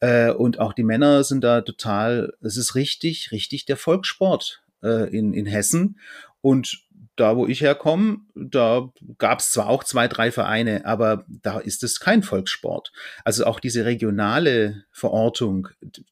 [0.00, 5.08] Äh, und auch die Männer sind da total, es ist richtig, richtig der Volkssport äh,
[5.16, 5.98] in, in Hessen.
[6.40, 6.82] Und
[7.16, 11.82] da, wo ich herkomme, da gab es zwar auch zwei, drei Vereine, aber da ist
[11.84, 12.92] es kein Volkssport.
[13.24, 15.68] Also auch diese regionale Verortung,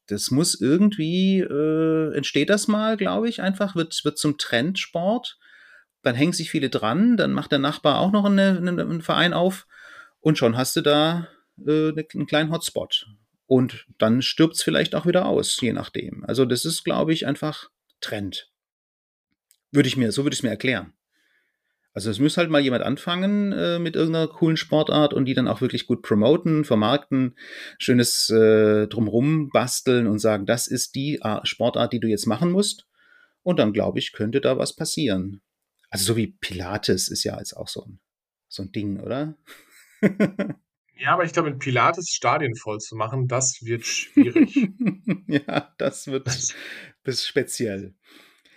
[0.07, 5.39] das muss irgendwie, äh, entsteht das mal, glaube ich, einfach, wird, wird zum Trendsport.
[6.03, 9.33] Dann hängen sich viele dran, dann macht der Nachbar auch noch eine, eine, einen Verein
[9.33, 9.67] auf
[10.19, 11.27] und schon hast du da
[11.65, 13.07] äh, einen kleinen Hotspot.
[13.47, 16.23] Und dann stirbt es vielleicht auch wieder aus, je nachdem.
[16.25, 18.50] Also das ist, glaube ich, einfach Trend.
[19.71, 20.93] Würde ich mir, so würde ich es mir erklären.
[21.93, 25.47] Also es muss halt mal jemand anfangen äh, mit irgendeiner coolen Sportart und die dann
[25.47, 27.37] auch wirklich gut promoten, vermarkten,
[27.77, 32.87] schönes äh, drumrum basteln und sagen, das ist die Sportart, die du jetzt machen musst.
[33.43, 35.41] Und dann glaube ich, könnte da was passieren.
[35.89, 37.99] Also so wie Pilates ist ja jetzt auch so ein,
[38.47, 39.35] so ein Ding, oder?
[40.97, 44.55] ja, aber ich glaube, in Pilates Stadien voll zu machen, das wird schwierig.
[45.27, 46.29] ja, das wird
[47.03, 47.95] bis speziell.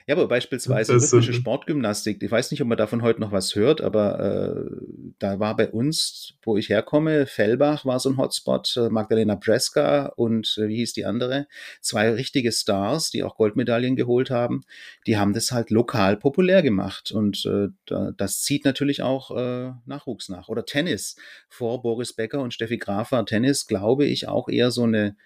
[0.07, 3.81] Ja, aber beispielsweise rhythmische Sportgymnastik, ich weiß nicht, ob man davon heute noch was hört,
[3.81, 8.91] aber äh, da war bei uns, wo ich herkomme, Fellbach war so ein Hotspot, äh,
[8.91, 11.47] Magdalena Breska und äh, wie hieß die andere?
[11.81, 14.61] Zwei richtige Stars, die auch Goldmedaillen geholt haben,
[15.07, 19.73] die haben das halt lokal populär gemacht und äh, da, das zieht natürlich auch äh,
[19.87, 20.49] Nachwuchs nach.
[20.49, 21.17] Oder Tennis.
[21.49, 25.17] Vor Boris Becker und Steffi Graf war Tennis, glaube ich, auch eher so eine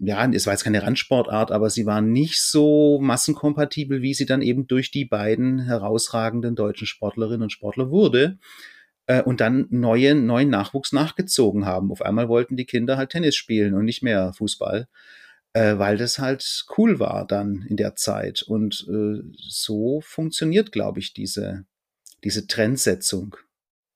[0.00, 4.42] ja, es war jetzt keine Randsportart, aber sie war nicht so massenkompatibel, wie sie dann
[4.42, 8.38] eben durch die beiden herausragenden deutschen Sportlerinnen und Sportler wurde
[9.06, 11.90] äh, und dann neue, neuen Nachwuchs nachgezogen haben.
[11.90, 14.88] Auf einmal wollten die Kinder halt Tennis spielen und nicht mehr Fußball,
[15.52, 18.42] äh, weil das halt cool war dann in der Zeit.
[18.42, 21.64] Und äh, so funktioniert, glaube ich, diese,
[22.24, 23.36] diese Trendsetzung,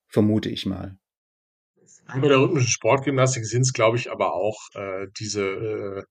[0.07, 0.99] vermute ich mal.
[2.21, 6.05] Bei der rhythmischen Sportgymnastik sind es, glaube ich, aber auch äh, diese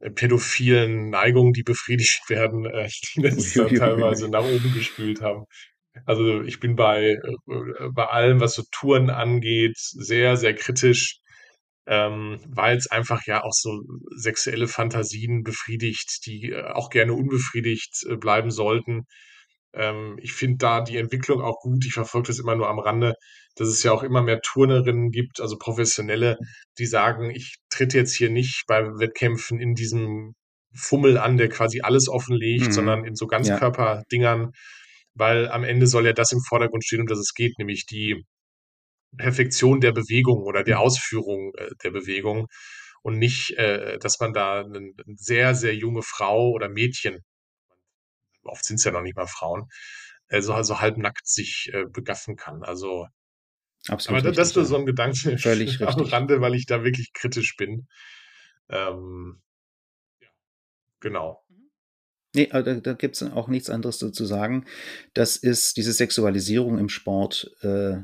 [0.00, 5.44] äh, pädophilen Neigungen, die befriedigt werden, äh, die das dann teilweise nach oben gespült haben.
[6.06, 11.18] Also ich bin bei, äh, bei allem, was so Touren angeht, sehr, sehr kritisch,
[11.86, 13.80] ähm, weil es einfach ja auch so
[14.16, 19.06] sexuelle Fantasien befriedigt, die äh, auch gerne unbefriedigt äh, bleiben sollten.
[19.74, 21.84] Ähm, ich finde da die Entwicklung auch gut.
[21.86, 23.14] Ich verfolge das immer nur am Rande,
[23.56, 26.38] dass es ja auch immer mehr Turnerinnen gibt, also Professionelle,
[26.78, 30.34] die sagen, ich trete jetzt hier nicht bei Wettkämpfen in diesem
[30.74, 32.72] Fummel an, der quasi alles offenlegt, mhm.
[32.72, 34.52] sondern in so Ganzkörperdingern,
[35.14, 38.24] weil am Ende soll ja das im Vordergrund stehen, um das es geht, nämlich die
[39.16, 40.82] Perfektion der Bewegung oder der mhm.
[40.82, 42.46] Ausführung äh, der Bewegung
[43.02, 47.20] und nicht, äh, dass man da eine sehr, sehr junge Frau oder Mädchen
[48.48, 49.68] oft sind es ja noch nicht mal Frauen,
[50.28, 52.62] äh, so also halbnackt sich äh, begaffen kann.
[52.62, 53.06] Also
[53.86, 56.12] Absolut aber richtig, das ist nur so ein Gedanke Völlig am richtig.
[56.12, 57.88] Rande, weil ich da wirklich kritisch bin.
[58.68, 59.40] Ähm,
[60.20, 60.28] ja,
[61.00, 61.44] genau.
[62.34, 64.66] Nee, da, da gibt es auch nichts anderes zu sagen.
[65.14, 67.96] Das ist diese Sexualisierung im Sport, äh,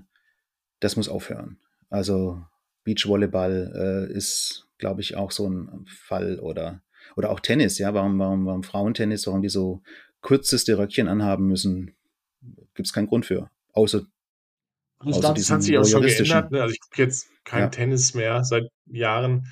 [0.81, 1.59] das muss aufhören.
[1.91, 2.43] Also
[2.85, 6.83] Beachvolleyball äh, ist, glaube ich, auch so ein Fall oder
[7.17, 9.83] oder auch Tennis, ja, warum, warum, warum Frauentennis, warum die so
[10.25, 11.95] kürzeste Röckchen anhaben müssen,
[12.75, 13.51] gibt es keinen Grund für.
[13.73, 14.07] Außer,
[14.99, 16.51] also außer das hat sich auch schon geändert.
[16.51, 16.63] Ne?
[16.63, 17.69] Also ich gucke jetzt kein ja.
[17.69, 19.47] Tennis mehr seit Jahren.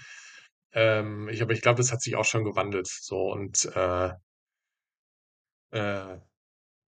[0.72, 2.88] Ähm, ich, aber ich glaube, das hat sich auch schon gewandelt.
[2.88, 4.10] So und äh,
[5.70, 6.18] äh,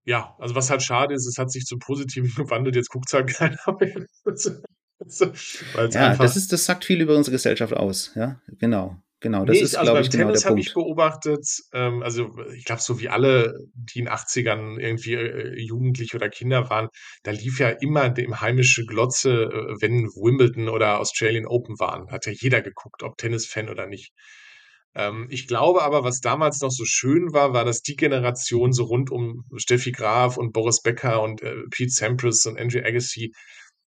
[0.06, 2.76] ja, also was halt schade ist, es hat sich zum Positiven gewandelt.
[2.76, 4.06] Jetzt guckt es halt keiner mehr.
[5.92, 8.12] ja, das ist, das sagt viel über unsere Gesellschaft aus.
[8.14, 9.02] Ja, genau.
[9.22, 12.66] Genau, das nee, ist, also beim ich, genau Tennis habe ich beobachtet, ähm, also ich
[12.66, 16.88] glaube, so wie alle, die in den 80ern irgendwie äh, Jugendliche oder Kinder waren,
[17.22, 22.10] da lief ja immer dem heimische Glotze, äh, wenn Wimbledon oder Australian Open waren.
[22.10, 24.12] Hat ja jeder geguckt, ob Tennisfan oder nicht.
[24.96, 28.86] Ähm, ich glaube aber, was damals noch so schön war, war, dass die Generation so
[28.86, 33.34] rund um Steffi Graf und Boris Becker und äh, Pete Sampras und Andrew Agassi,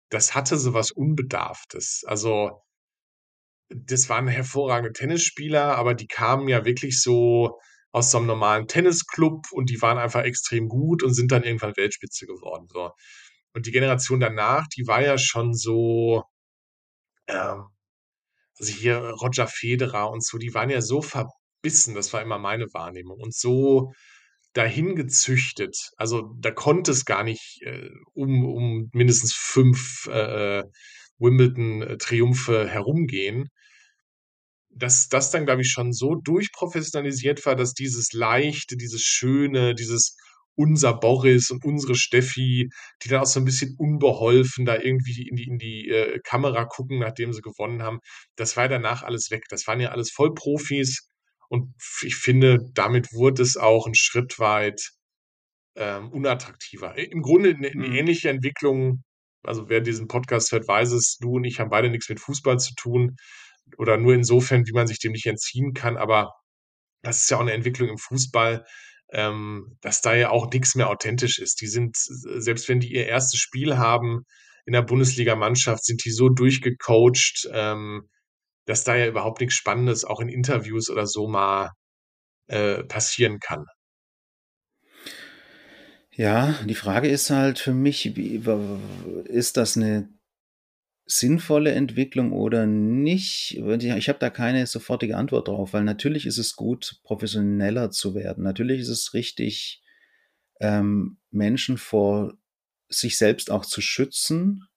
[0.10, 2.04] das hatte so was Unbedarftes.
[2.06, 2.62] Also
[3.70, 7.60] das waren hervorragende Tennisspieler, aber die kamen ja wirklich so
[7.92, 11.78] aus so einem normalen Tennisclub und die waren einfach extrem gut und sind dann irgendwann
[11.78, 12.68] Weltspitze geworden.
[12.70, 12.92] So.
[13.54, 16.24] Und die Generation danach, die war ja schon so,
[17.28, 17.68] ähm,
[18.60, 22.68] also hier Roger Federer und so, die waren ja so verbissen, das war immer meine
[22.74, 23.94] Wahrnehmung, und so
[24.54, 25.92] dahin gezüchtet.
[25.98, 30.64] Also da konnte es gar nicht äh, um, um mindestens fünf äh, äh
[31.18, 33.50] Wimbledon-Triumphe herumgehen,
[34.76, 40.18] dass das dann, glaube ich, schon so durchprofessionalisiert war, dass dieses Leichte, dieses Schöne, dieses
[40.56, 42.70] unser Boris und unsere Steffi,
[43.04, 46.66] die dann auch so ein bisschen unbeholfen da irgendwie in die, in die äh, Kamera
[46.66, 48.00] gucken, nachdem sie gewonnen haben,
[48.36, 49.44] das war danach alles weg.
[49.50, 51.10] Das waren ja alles Vollprofis
[51.50, 54.92] und ich finde, damit wurde es auch ein Schritt weit
[55.76, 56.98] ähm, unattraktiver.
[56.98, 57.96] Im Grunde eine, eine mhm.
[57.96, 59.04] ähnliche Entwicklung,
[59.44, 62.60] also wer diesen Podcast hört, weiß es, du und ich haben beide nichts mit Fußball
[62.60, 63.18] zu tun
[63.78, 65.98] oder nur insofern, wie man sich dem nicht entziehen kann.
[65.98, 66.34] Aber
[67.02, 68.66] das ist ja auch eine Entwicklung im Fußball,
[69.12, 71.62] ähm, dass da ja auch nichts mehr authentisch ist.
[71.62, 74.24] Die sind, selbst wenn die ihr erstes Spiel haben
[74.66, 78.10] in der Bundesliga-Mannschaft, sind die so durchgecoacht, ähm,
[78.66, 81.72] dass da ja überhaupt nichts Spannendes auch in Interviews oder so mal
[82.48, 83.66] äh, passieren kann.
[86.12, 88.42] Ja, die Frage ist halt für mich, wie,
[89.26, 90.10] ist das eine
[91.06, 93.58] sinnvolle Entwicklung oder nicht?
[93.58, 98.44] Ich habe da keine sofortige Antwort drauf, weil natürlich ist es gut, professioneller zu werden.
[98.44, 99.84] Natürlich ist es richtig,
[100.60, 102.38] ähm, Menschen vor
[102.90, 104.68] sich selbst auch zu schützen.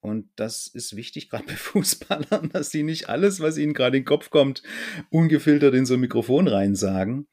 [0.00, 4.02] Und das ist wichtig, gerade bei Fußballern, dass sie nicht alles, was ihnen gerade in
[4.02, 4.62] den Kopf kommt,
[5.10, 7.28] ungefiltert in so ein Mikrofon reinsagen.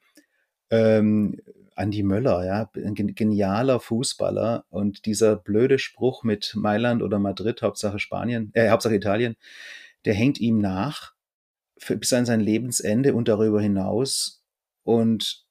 [0.70, 1.40] Ähm,
[1.78, 7.98] Andi Möller, ja, ein genialer Fußballer und dieser blöde Spruch mit Mailand oder Madrid, Hauptsache
[7.98, 9.36] Spanien, äh, Hauptsache Italien,
[10.04, 11.14] der hängt ihm nach
[11.86, 14.44] bis an sein Lebensende und darüber hinaus
[14.82, 15.46] und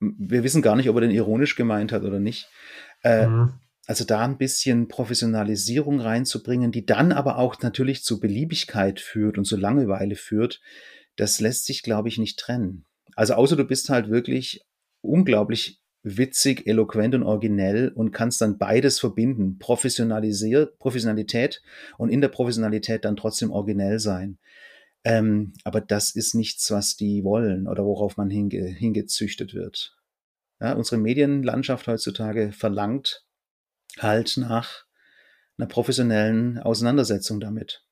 [0.00, 2.48] wir wissen gar nicht, ob er den ironisch gemeint hat oder nicht.
[3.04, 3.52] Äh, mhm.
[3.86, 9.44] Also da ein bisschen Professionalisierung reinzubringen, die dann aber auch natürlich zu Beliebigkeit führt und
[9.44, 10.60] zu Langeweile führt,
[11.16, 12.86] das lässt sich, glaube ich, nicht trennen.
[13.14, 14.64] Also außer du bist halt wirklich
[15.02, 19.58] unglaublich witzig, eloquent und originell und kannst dann beides verbinden.
[19.58, 21.62] Professionalisiert, Professionalität
[21.96, 24.38] und in der Professionalität dann trotzdem originell sein.
[25.04, 29.96] Ähm, aber das ist nichts, was die wollen oder worauf man hinge, hingezüchtet wird.
[30.60, 33.24] Ja, unsere Medienlandschaft heutzutage verlangt
[33.98, 34.84] halt nach
[35.58, 37.84] einer professionellen Auseinandersetzung damit.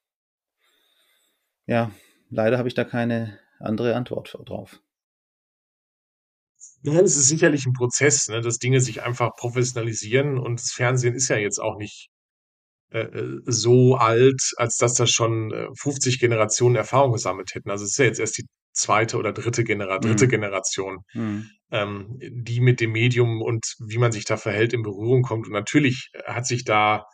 [1.67, 1.91] Ja,
[2.31, 4.81] leider habe ich da keine andere Antwort drauf.
[6.83, 11.14] Ja, es ist sicherlich ein Prozess, ne, dass Dinge sich einfach professionalisieren und das Fernsehen
[11.14, 12.09] ist ja jetzt auch nicht
[12.91, 17.70] äh, äh so alt, als dass das schon äh, 50 Generationen Erfahrung gesammelt hätten.
[17.70, 20.31] Also es ist ja jetzt erst die zweite oder dritte, Genera dritte mhm.
[20.31, 21.51] Generation, mhm.
[21.72, 25.47] Ähm, die mit dem Medium und wie man sich da verhält in Berührung kommt.
[25.47, 27.05] Und natürlich hat sich da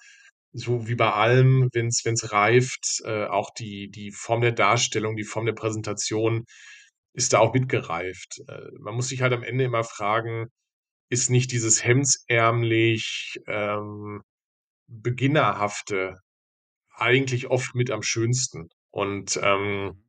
[0.53, 5.25] so wie bei allem, wenn es reift, äh, auch die, die Form der Darstellung, die
[5.25, 6.45] Form der Präsentation
[7.17, 8.43] ist da auch mitgereift.
[8.49, 10.47] Äh, man muss sich halt am Ende immer fragen,
[11.09, 14.23] ist nicht dieses hemdsärmlich ähm,
[14.89, 16.19] beginnerhafte
[16.95, 20.05] eigentlich oft mit am schönsten und ähm,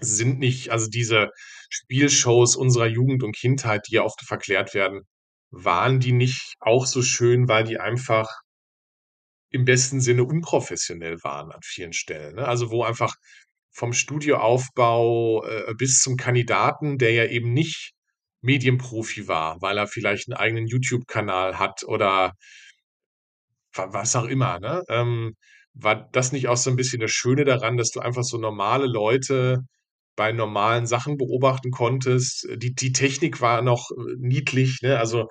[0.00, 1.30] sind nicht, also diese
[1.70, 5.02] Spielshows unserer Jugend und Kindheit, die ja oft verklärt werden,
[5.50, 8.28] waren die nicht auch so schön, weil die einfach
[9.50, 12.36] im besten Sinne unprofessionell waren an vielen Stellen.
[12.36, 12.48] Ne?
[12.48, 13.14] Also wo einfach
[13.72, 17.92] vom Studioaufbau äh, bis zum Kandidaten, der ja eben nicht
[18.42, 22.32] Medienprofi war, weil er vielleicht einen eigenen YouTube-Kanal hat oder
[23.74, 24.82] was auch immer, ne?
[24.88, 25.34] Ähm,
[25.74, 28.86] war das nicht auch so ein bisschen das Schöne daran, dass du einfach so normale
[28.86, 29.60] Leute
[30.16, 32.46] bei normalen Sachen beobachten konntest?
[32.56, 34.98] Die, die Technik war noch äh, niedlich, ne?
[34.98, 35.28] Also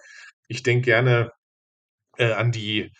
[0.47, 1.31] ich denke gerne
[2.17, 2.91] äh, an die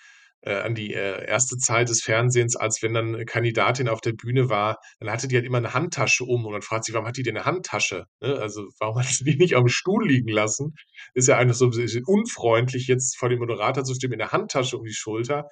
[0.49, 4.49] an die äh, erste Zeit des Fernsehens, als wenn dann eine Kandidatin auf der Bühne
[4.49, 7.17] war, dann hatte die halt immer eine Handtasche um und man fragt sich, warum hat
[7.17, 8.05] die denn eine Handtasche?
[8.21, 8.35] Ne?
[8.39, 10.75] Also warum hat sie die nicht auf dem Stuhl liegen lassen?
[11.13, 14.31] Ist ja eigentlich so ein bisschen unfreundlich, jetzt vor dem Moderator zu stehen mit einer
[14.31, 15.47] Handtasche um die Schulter.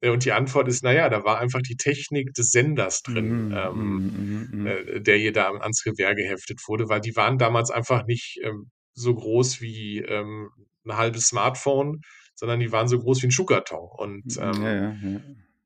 [0.00, 3.52] Äh, und die Antwort ist, naja, da war einfach die Technik des Senders drin, mm,
[3.52, 7.70] ähm, mm, mm, äh, der hier da ans Revier geheftet wurde, weil die waren damals
[7.70, 10.50] einfach nicht ähm, so groß wie ähm,
[10.84, 12.02] ein halbes Smartphone,
[12.34, 13.88] sondern die waren so groß wie ein Schuhkarton.
[13.96, 15.20] Und ähm, ja, ja, ja.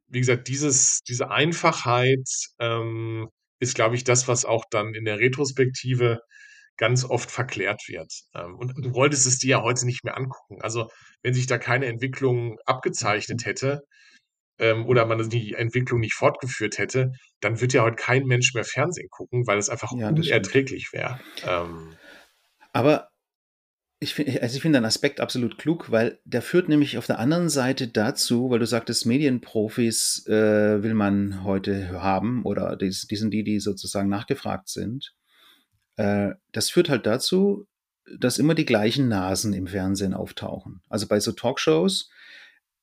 [0.08, 3.28] wie gesagt, dieses, diese Einfachheit ähm,
[3.60, 6.20] ist, glaube ich, das, was auch dann in der Retrospektive
[6.76, 8.12] ganz oft verklärt wird.
[8.34, 10.62] Ähm, und du wolltest es dir ja heute nicht mehr angucken.
[10.62, 10.88] Also
[11.22, 13.82] wenn sich da keine Entwicklung abgezeichnet hätte,
[14.58, 18.64] ähm, oder man die Entwicklung nicht fortgeführt hätte, dann wird ja heute kein Mensch mehr
[18.64, 21.20] Fernsehen gucken, weil es einfach ja, unerträglich wäre.
[21.44, 21.94] Ähm,
[22.72, 23.08] Aber
[24.01, 27.18] ich finde also ich finde den Aspekt absolut klug, weil der führt nämlich auf der
[27.18, 33.16] anderen Seite dazu, weil du sagtest, Medienprofis äh, will man heute haben oder die, die
[33.16, 35.14] sind die, die sozusagen nachgefragt sind.
[35.96, 37.66] Äh, das führt halt dazu,
[38.18, 40.80] dass immer die gleichen Nasen im Fernsehen auftauchen.
[40.88, 42.09] Also bei so Talkshows,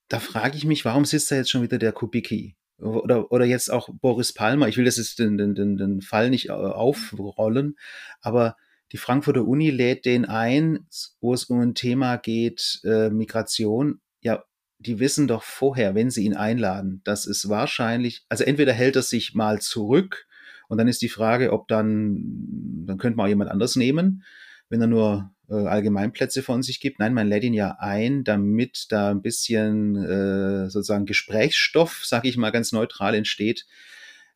[0.09, 2.55] da frage ich mich, warum sitzt da jetzt schon wieder der Kubicki?
[2.77, 4.67] Oder, oder jetzt auch Boris Palmer.
[4.67, 7.77] Ich will das jetzt den, den, den, den Fall nicht äh, aufrollen,
[8.19, 8.57] aber
[8.91, 10.87] die Frankfurter Uni lädt den ein,
[11.19, 13.99] wo es um ein Thema geht, äh, Migration.
[14.21, 14.43] Ja,
[14.79, 19.01] die wissen doch vorher, wenn sie ihn einladen, dass es wahrscheinlich, also entweder hält er
[19.01, 20.27] sich mal zurück
[20.67, 24.23] und dann ist die Frage, ob dann, dann könnte man auch jemand anders nehmen,
[24.69, 26.99] wenn er nur äh, Allgemeinplätze von sich gibt.
[26.99, 32.37] Nein, man lädt ihn ja ein, damit da ein bisschen äh, sozusagen Gesprächsstoff, sage ich
[32.37, 33.65] mal ganz neutral, entsteht.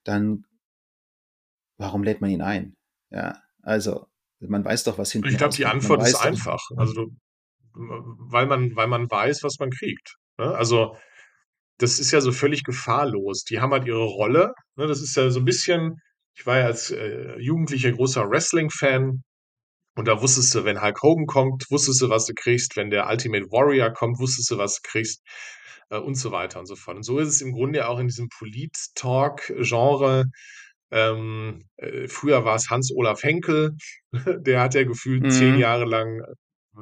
[0.03, 0.45] Dann,
[1.77, 2.75] warum lädt man ihn ein?
[3.09, 4.08] Ja, also
[4.39, 6.61] man weiß doch, was hinten Ich glaube, die Antwort ist einfach.
[6.77, 7.07] Also
[7.73, 10.15] weil man, weil man weiß, was man kriegt.
[10.37, 10.53] Ne?
[10.55, 10.95] Also
[11.77, 13.43] das ist ja so völlig gefahrlos.
[13.43, 14.53] Die haben halt ihre Rolle.
[14.75, 14.87] Ne?
[14.87, 16.01] Das ist ja so ein bisschen,
[16.35, 19.21] ich war ja als äh, Jugendlicher großer Wrestling-Fan
[19.95, 22.75] und da wusstest du, wenn Hulk Hogan kommt, wusstest du, was du kriegst.
[22.77, 25.21] Wenn der Ultimate Warrior kommt, wusstest du, was du kriegst.
[25.89, 26.97] Äh, und so weiter und so fort.
[26.97, 30.25] Und so ist es im Grunde auch in diesem Polit-Talk-Genre.
[30.91, 33.75] Ähm, äh, früher war es Hans-Olaf Henkel,
[34.11, 35.29] der hat ja gefühlt mhm.
[35.29, 36.81] zehn Jahre lang, äh,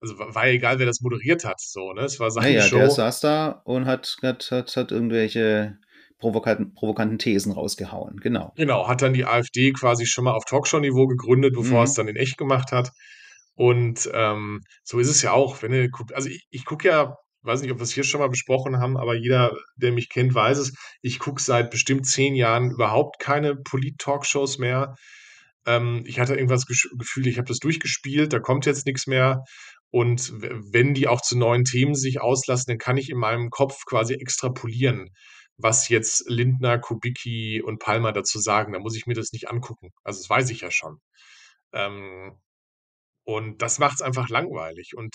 [0.00, 2.02] also war ja egal, wer das moderiert hat, so, ne?
[2.02, 2.76] Es war seine naja, Show.
[2.76, 5.78] Der saß da und hat, hat, hat, hat irgendwelche
[6.18, 8.52] provokanten, provokanten Thesen rausgehauen, genau.
[8.56, 11.84] Genau, hat dann die AfD quasi schon mal auf Talkshow-Niveau gegründet, bevor mhm.
[11.84, 12.90] es dann in echt gemacht hat.
[13.54, 17.62] Und ähm, so ist es ja auch, wenn du, also ich, ich gucke ja, weiß
[17.62, 20.58] nicht, ob wir es hier schon mal besprochen haben, aber jeder, der mich kennt, weiß
[20.58, 24.94] es, ich gucke seit bestimmt zehn Jahren überhaupt keine Polit-Talkshows mehr.
[25.66, 29.44] Ähm, ich hatte irgendwas Gefühl, ich habe das durchgespielt, da kommt jetzt nichts mehr.
[29.90, 33.84] Und wenn die auch zu neuen Themen sich auslassen, dann kann ich in meinem Kopf
[33.84, 35.10] quasi extrapolieren,
[35.58, 38.72] was jetzt Lindner, Kubicki und Palmer dazu sagen.
[38.72, 39.90] Da muss ich mir das nicht angucken.
[40.02, 40.98] Also das weiß ich ja schon.
[41.74, 42.38] Ähm,
[43.24, 44.96] und das macht es einfach langweilig.
[44.96, 45.14] Und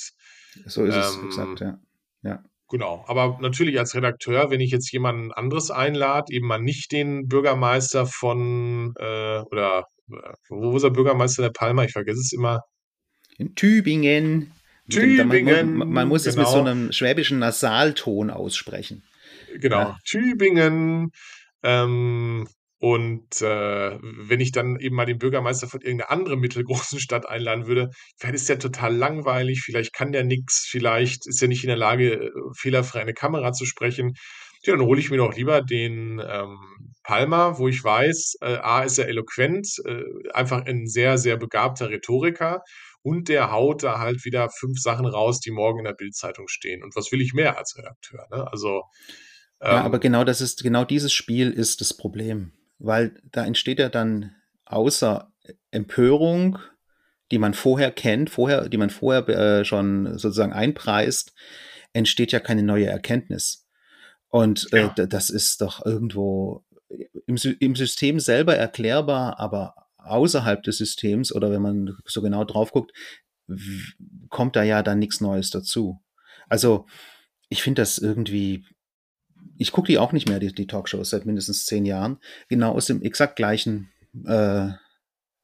[0.66, 1.80] so ist es, ähm, exakt, ja.
[2.28, 2.44] Ja.
[2.70, 7.28] Genau, aber natürlich als Redakteur, wenn ich jetzt jemanden anderes einlade, eben mal nicht den
[7.28, 11.86] Bürgermeister von, äh, oder äh, wo ist der Bürgermeister der Palma?
[11.86, 12.62] Ich vergesse es immer.
[13.38, 14.52] In Tübingen.
[14.90, 15.78] Tübingen.
[15.78, 16.32] Man, man muss genau.
[16.32, 16.72] es mit so genau.
[16.72, 19.04] einem schwäbischen Nasalton aussprechen.
[19.56, 19.98] Genau, ja.
[20.06, 21.12] Tübingen.
[21.64, 22.48] Ähm,
[22.80, 27.66] und äh, wenn ich dann eben mal den Bürgermeister von irgendeiner anderen mittelgroßen Stadt einladen
[27.66, 31.70] würde, vielleicht ist der total langweilig, vielleicht kann der nichts, vielleicht ist er nicht in
[31.70, 34.14] der Lage, äh, fehlerfrei eine Kamera zu sprechen.
[34.64, 36.58] Ja, dann hole ich mir doch lieber den ähm,
[37.04, 40.04] Palmer, wo ich weiß, äh, A ist er eloquent, äh,
[40.34, 42.62] einfach ein sehr, sehr begabter Rhetoriker
[43.02, 46.84] und der haut da halt wieder fünf Sachen raus, die morgen in der Bildzeitung stehen.
[46.84, 48.28] Und was will ich mehr als Redakteur?
[48.32, 48.46] Ne?
[48.52, 48.84] Also
[49.62, 53.80] ähm, ja, aber genau das ist genau dieses Spiel ist das Problem weil da entsteht
[53.80, 55.32] ja dann außer
[55.72, 56.60] Empörung,
[57.32, 61.34] die man vorher kennt, vorher, die man vorher äh, schon sozusagen einpreist,
[61.94, 63.68] entsteht ja keine neue Erkenntnis.
[64.30, 65.06] Und äh, ja.
[65.06, 66.66] das ist doch irgendwo
[67.26, 72.72] im, im System selber erklärbar, aber außerhalb des Systems oder wenn man so genau drauf
[72.72, 72.92] guckt,
[74.30, 76.02] kommt da ja dann nichts Neues dazu.
[76.50, 76.86] Also
[77.50, 78.66] ich finde das irgendwie
[79.58, 82.18] ich gucke die auch nicht mehr, die, die Talkshows, seit mindestens zehn Jahren.
[82.48, 83.90] Genau aus dem exakt gleichen
[84.26, 84.70] äh,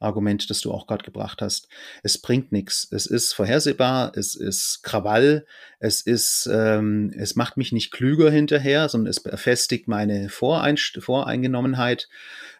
[0.03, 1.67] Argument, das du auch gerade gebracht hast.
[2.03, 2.87] Es bringt nichts.
[2.91, 5.45] Es ist vorhersehbar, es ist Krawall,
[5.79, 12.09] es ist, ähm, es macht mich nicht klüger hinterher, sondern es befestigt meine Voreinst Voreingenommenheit.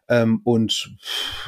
[0.10, 0.96] Ähm, und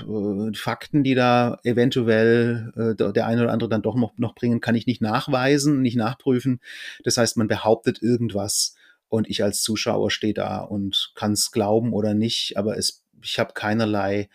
[0.02, 4.62] äh, Fakten, die da eventuell äh, der eine oder andere dann doch noch, noch bringen,
[4.62, 6.62] kann ich nicht nachweisen, nicht nachprüfen.
[7.04, 8.76] Das heißt, man behauptet irgendwas
[9.16, 13.40] und ich als Zuschauer stehe da und kann es glauben oder nicht, aber es, ich
[13.40, 14.30] habe keinerlei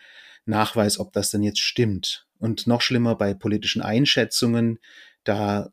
[0.45, 2.27] Nachweis, ob das denn jetzt stimmt.
[2.39, 4.79] Und noch schlimmer bei politischen Einschätzungen,
[5.23, 5.71] da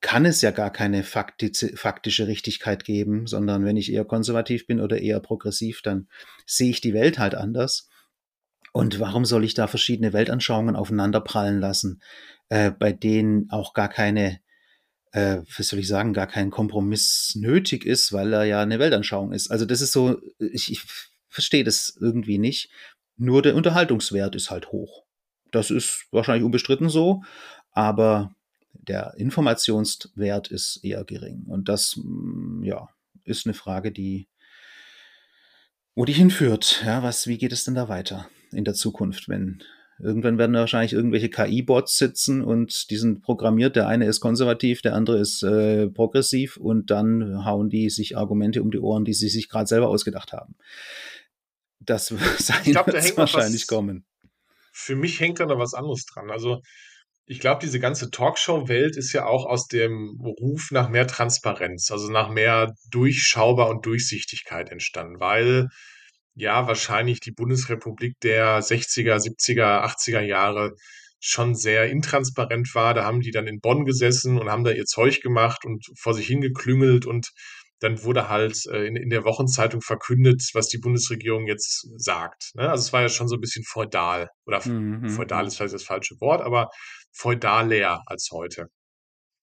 [0.00, 5.00] kann es ja gar keine faktische Richtigkeit geben, sondern wenn ich eher konservativ bin oder
[5.00, 6.08] eher progressiv, dann
[6.46, 7.88] sehe ich die Welt halt anders.
[8.72, 12.02] Und warum soll ich da verschiedene Weltanschauungen aufeinanderprallen lassen,
[12.48, 14.38] äh, bei denen auch gar keine
[15.12, 19.32] äh, was soll ich sagen, gar kein Kompromiss nötig ist, weil er ja eine Weltanschauung
[19.32, 19.50] ist.
[19.50, 20.82] Also das ist so, ich, ich
[21.28, 22.70] verstehe das irgendwie nicht.
[23.16, 25.04] Nur der Unterhaltungswert ist halt hoch.
[25.50, 27.22] Das ist wahrscheinlich unbestritten so,
[27.72, 28.34] aber
[28.72, 31.44] der Informationswert ist eher gering.
[31.46, 32.88] Und das, mm, ja,
[33.24, 34.28] ist eine Frage, die,
[35.94, 36.82] wo die hinführt.
[36.84, 39.62] Ja, was, wie geht es denn da weiter in der Zukunft, wenn
[39.98, 43.76] Irgendwann werden wahrscheinlich irgendwelche KI-Bots sitzen und die sind programmiert.
[43.76, 48.62] Der eine ist konservativ, der andere ist äh, progressiv und dann hauen die sich Argumente
[48.62, 50.54] um die Ohren, die sie sich gerade selber ausgedacht haben.
[51.80, 54.04] Das sein ich glaub, da wahrscheinlich was, kommen.
[54.72, 56.30] Für mich hängt da noch was anderes dran.
[56.30, 56.60] Also
[57.24, 62.10] ich glaube, diese ganze Talkshow-Welt ist ja auch aus dem Ruf nach mehr Transparenz, also
[62.10, 65.68] nach mehr Durchschaubar und Durchsichtigkeit entstanden, weil
[66.36, 70.74] ja wahrscheinlich die Bundesrepublik der 60er, 70er, 80er Jahre
[71.18, 72.94] schon sehr intransparent war.
[72.94, 76.14] Da haben die dann in Bonn gesessen und haben da ihr Zeug gemacht und vor
[76.14, 77.30] sich hingeklüngelt und
[77.80, 82.52] dann wurde halt äh, in, in der Wochenzeitung verkündet, was die Bundesregierung jetzt sagt.
[82.54, 82.70] Ne?
[82.70, 85.00] Also es war ja schon so ein bisschen feudal oder mhm.
[85.00, 85.48] mhm feudal mhm.
[85.48, 86.70] ist vielleicht das falsche Wort, aber
[87.12, 88.68] feudaler als heute.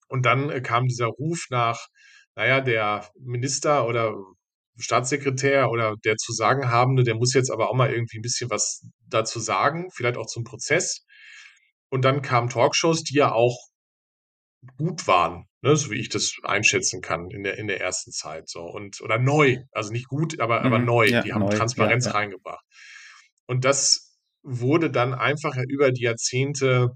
[0.08, 1.88] Und dann äh, kam dieser Ruf nach,
[2.36, 4.16] naja, der Minister oder
[4.78, 8.50] Staatssekretär oder der zu sagen habende, der muss jetzt aber auch mal irgendwie ein bisschen
[8.50, 11.06] was dazu sagen, vielleicht auch zum Prozess.
[11.90, 13.58] Und dann kamen Talkshows, die ja auch
[14.78, 18.50] gut waren, ne, so wie ich das einschätzen kann in der, in der ersten Zeit.
[18.50, 18.62] So.
[18.62, 21.06] Und, oder neu, also nicht gut, aber, mhm, aber neu.
[21.08, 22.18] Ja, die haben neu, Transparenz ja, ja.
[22.18, 22.66] reingebracht.
[23.46, 26.92] Und das wurde dann einfach über die Jahrzehnte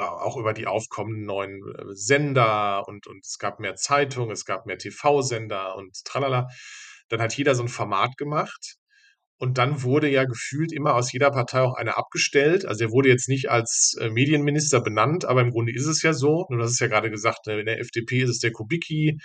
[0.00, 4.66] auch über die aufkommenden neuen äh, Sender und, und es gab mehr Zeitungen, es gab
[4.66, 6.48] mehr TV-Sender und tralala.
[7.10, 8.76] Dann hat jeder so ein Format gemacht.
[9.36, 12.66] Und dann wurde ja gefühlt immer aus jeder Partei auch einer abgestellt.
[12.66, 16.12] Also er wurde jetzt nicht als äh, Medienminister benannt, aber im Grunde ist es ja
[16.12, 16.46] so.
[16.50, 19.18] Nur das ist ja gerade gesagt, ne, in der FDP ist es der Kubicki,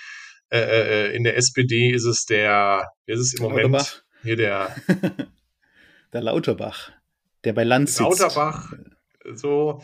[0.49, 4.03] äh, äh, äh in der SPD ist es der, ist es im Moment Lauterbach.
[4.23, 4.75] hier der
[6.13, 6.91] der Lauterbach,
[7.43, 8.19] der bei Lanz sitzt.
[8.21, 8.71] Lauterbach,
[9.33, 9.81] so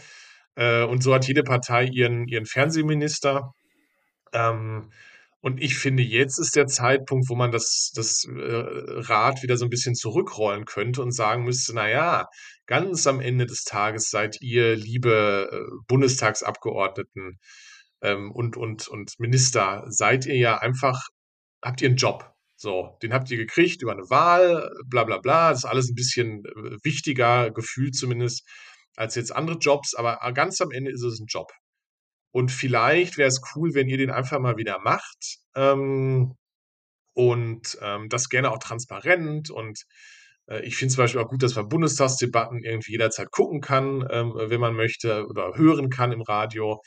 [0.55, 3.53] Äh, und so hat jede Partei ihren, ihren Fernsehminister.
[4.33, 4.91] Ähm,
[5.41, 9.65] und ich finde, jetzt ist der Zeitpunkt, wo man das, das äh, Rad wieder so
[9.65, 12.27] ein bisschen zurückrollen könnte und sagen müsste, na ja,
[12.67, 17.39] ganz am Ende des Tages seid ihr, liebe äh, Bundestagsabgeordneten
[18.03, 21.07] ähm, und, und, und Minister, seid ihr ja einfach,
[21.63, 22.31] habt ihr einen Job.
[22.55, 25.49] So, den habt ihr gekriegt über eine Wahl, bla bla bla.
[25.49, 28.47] Das ist alles ein bisschen äh, wichtiger, gefühlt zumindest,
[28.95, 31.51] als jetzt andere Jobs, aber ganz am Ende ist es ein Job.
[32.31, 35.39] Und vielleicht wäre es cool, wenn ihr den einfach mal wieder macht.
[35.55, 36.35] Ähm,
[37.13, 39.49] und ähm, das gerne auch transparent.
[39.49, 39.85] Und
[40.47, 44.33] äh, ich finde zum Beispiel auch gut, dass man Bundestagsdebatten irgendwie jederzeit gucken kann, ähm,
[44.35, 46.81] wenn man möchte, oder hören kann im Radio.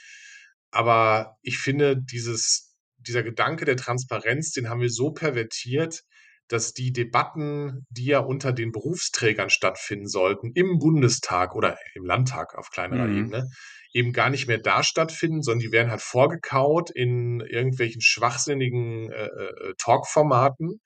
[0.70, 6.02] Aber ich finde, dieses, dieser Gedanke der Transparenz, den haben wir so pervertiert,
[6.48, 12.54] dass die Debatten, die ja unter den Berufsträgern stattfinden sollten, im Bundestag oder im Landtag
[12.56, 13.18] auf kleinerer mhm.
[13.18, 13.48] Ebene,
[13.92, 19.26] eben gar nicht mehr da stattfinden, sondern die werden halt vorgekaut in irgendwelchen schwachsinnigen äh,
[19.26, 20.80] äh, Talkformaten.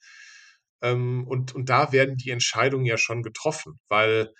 [0.82, 4.30] Ähm, und, und da werden die Entscheidungen ja schon getroffen, weil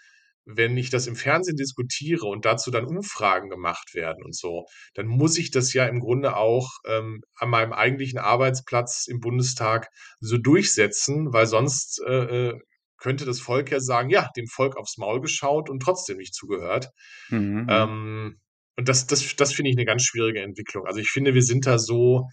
[0.51, 5.07] wenn ich das im Fernsehen diskutiere und dazu dann Umfragen gemacht werden und so, dann
[5.07, 9.89] muss ich das ja im Grunde auch ähm, an meinem eigentlichen Arbeitsplatz im Bundestag
[10.21, 12.59] so durchsetzen, weil sonst äh, äh
[13.01, 16.89] könnte das Volk ja sagen, ja, dem Volk aufs Maul geschaut und trotzdem nicht zugehört.
[17.29, 17.69] Mhm.
[17.71, 18.41] Ähm,
[18.77, 20.85] und das, das, das finde ich eine ganz schwierige Entwicklung.
[20.85, 22.29] Also ich finde, wir sind da so,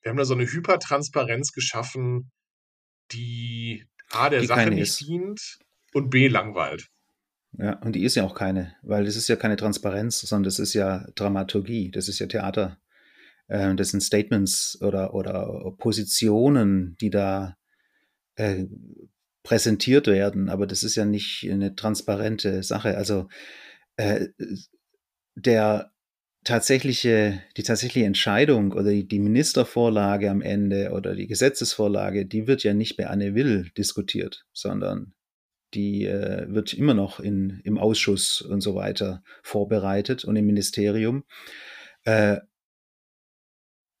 [0.00, 2.30] wir haben da so eine Hypertransparenz geschaffen,
[3.10, 5.58] die A, der die Sache nicht dient
[5.92, 6.88] und B, langweilt.
[7.58, 10.58] Ja, und die ist ja auch keine, weil das ist ja keine Transparenz, sondern das
[10.58, 12.78] ist ja Dramaturgie, das ist ja Theater.
[13.48, 17.56] Äh, das sind Statements oder, oder Positionen, die da
[18.36, 18.64] äh,
[19.42, 22.96] präsentiert werden, aber das ist ja nicht eine transparente Sache.
[22.96, 23.28] Also
[23.96, 24.28] äh,
[25.34, 25.92] der
[26.44, 32.62] tatsächliche, die tatsächliche Entscheidung oder die, die, Ministervorlage am Ende oder die Gesetzesvorlage, die wird
[32.64, 35.14] ja nicht bei Anne Will diskutiert, sondern
[35.74, 41.24] die äh, wird immer noch in, im Ausschuss und so weiter vorbereitet und im Ministerium.
[42.04, 42.38] Äh,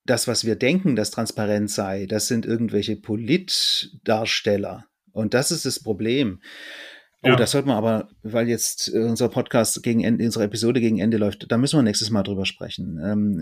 [0.04, 4.86] das, was wir denken, dass transparent sei, das sind irgendwelche Politdarsteller.
[5.12, 6.40] Und das ist das Problem.
[7.24, 7.36] Oh, ja.
[7.36, 11.52] das sollte man aber, weil jetzt unser Podcast gegen Ende, unsere Episode gegen Ende läuft,
[11.52, 13.00] da müssen wir nächstes Mal drüber sprechen.
[13.00, 13.38] Ähm,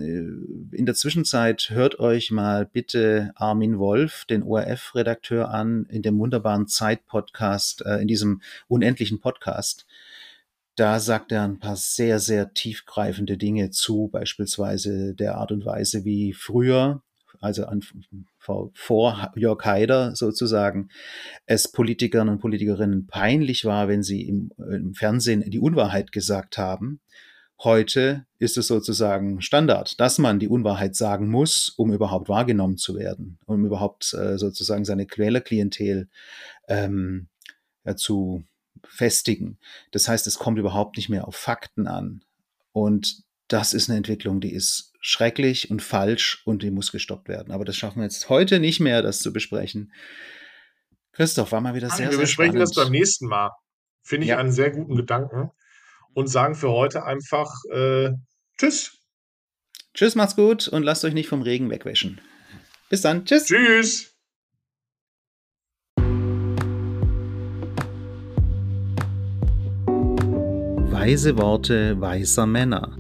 [0.72, 6.18] äh, in der Zwischenzeit hört euch mal bitte Armin Wolf, den ORF-Redakteur, an, in dem
[6.18, 9.86] wunderbaren Zeit-Podcast, äh, in diesem unendlichen Podcast.
[10.76, 16.04] Da sagt er ein paar sehr, sehr tiefgreifende Dinge zu, beispielsweise der Art und Weise,
[16.04, 17.02] wie früher
[17.40, 17.82] also an,
[18.38, 20.90] vor, Jörg Haider sozusagen,
[21.46, 27.00] es Politikern und Politikerinnen peinlich war, wenn sie im, im Fernsehen die Unwahrheit gesagt haben.
[27.62, 32.96] Heute ist es sozusagen Standard, dass man die Unwahrheit sagen muss, um überhaupt wahrgenommen zu
[32.96, 36.08] werden, um überhaupt äh, sozusagen seine Quälerklientel
[36.68, 37.28] ähm,
[37.84, 38.44] ja, zu
[38.84, 39.58] festigen.
[39.90, 42.22] Das heißt, es kommt überhaupt nicht mehr auf Fakten an.
[42.72, 47.52] Und das ist eine Entwicklung, die ist schrecklich und falsch und die muss gestoppt werden.
[47.52, 49.92] Aber das schaffen wir jetzt heute nicht mehr, das zu besprechen.
[51.12, 52.76] Christoph, war mal wieder sehr, wir sehr besprechen spannend.
[52.76, 53.50] das beim nächsten Mal.
[54.02, 54.38] Finde ich ja.
[54.38, 55.50] einen sehr guten Gedanken.
[56.14, 58.10] Und sagen für heute einfach äh,
[58.58, 58.98] Tschüss.
[59.94, 62.20] Tschüss, macht's gut und lasst euch nicht vom Regen wegwäschen.
[62.88, 63.24] Bis dann.
[63.24, 63.46] Tschüss.
[63.46, 64.14] Tschüss.
[70.92, 72.99] Weise Worte weiser Männer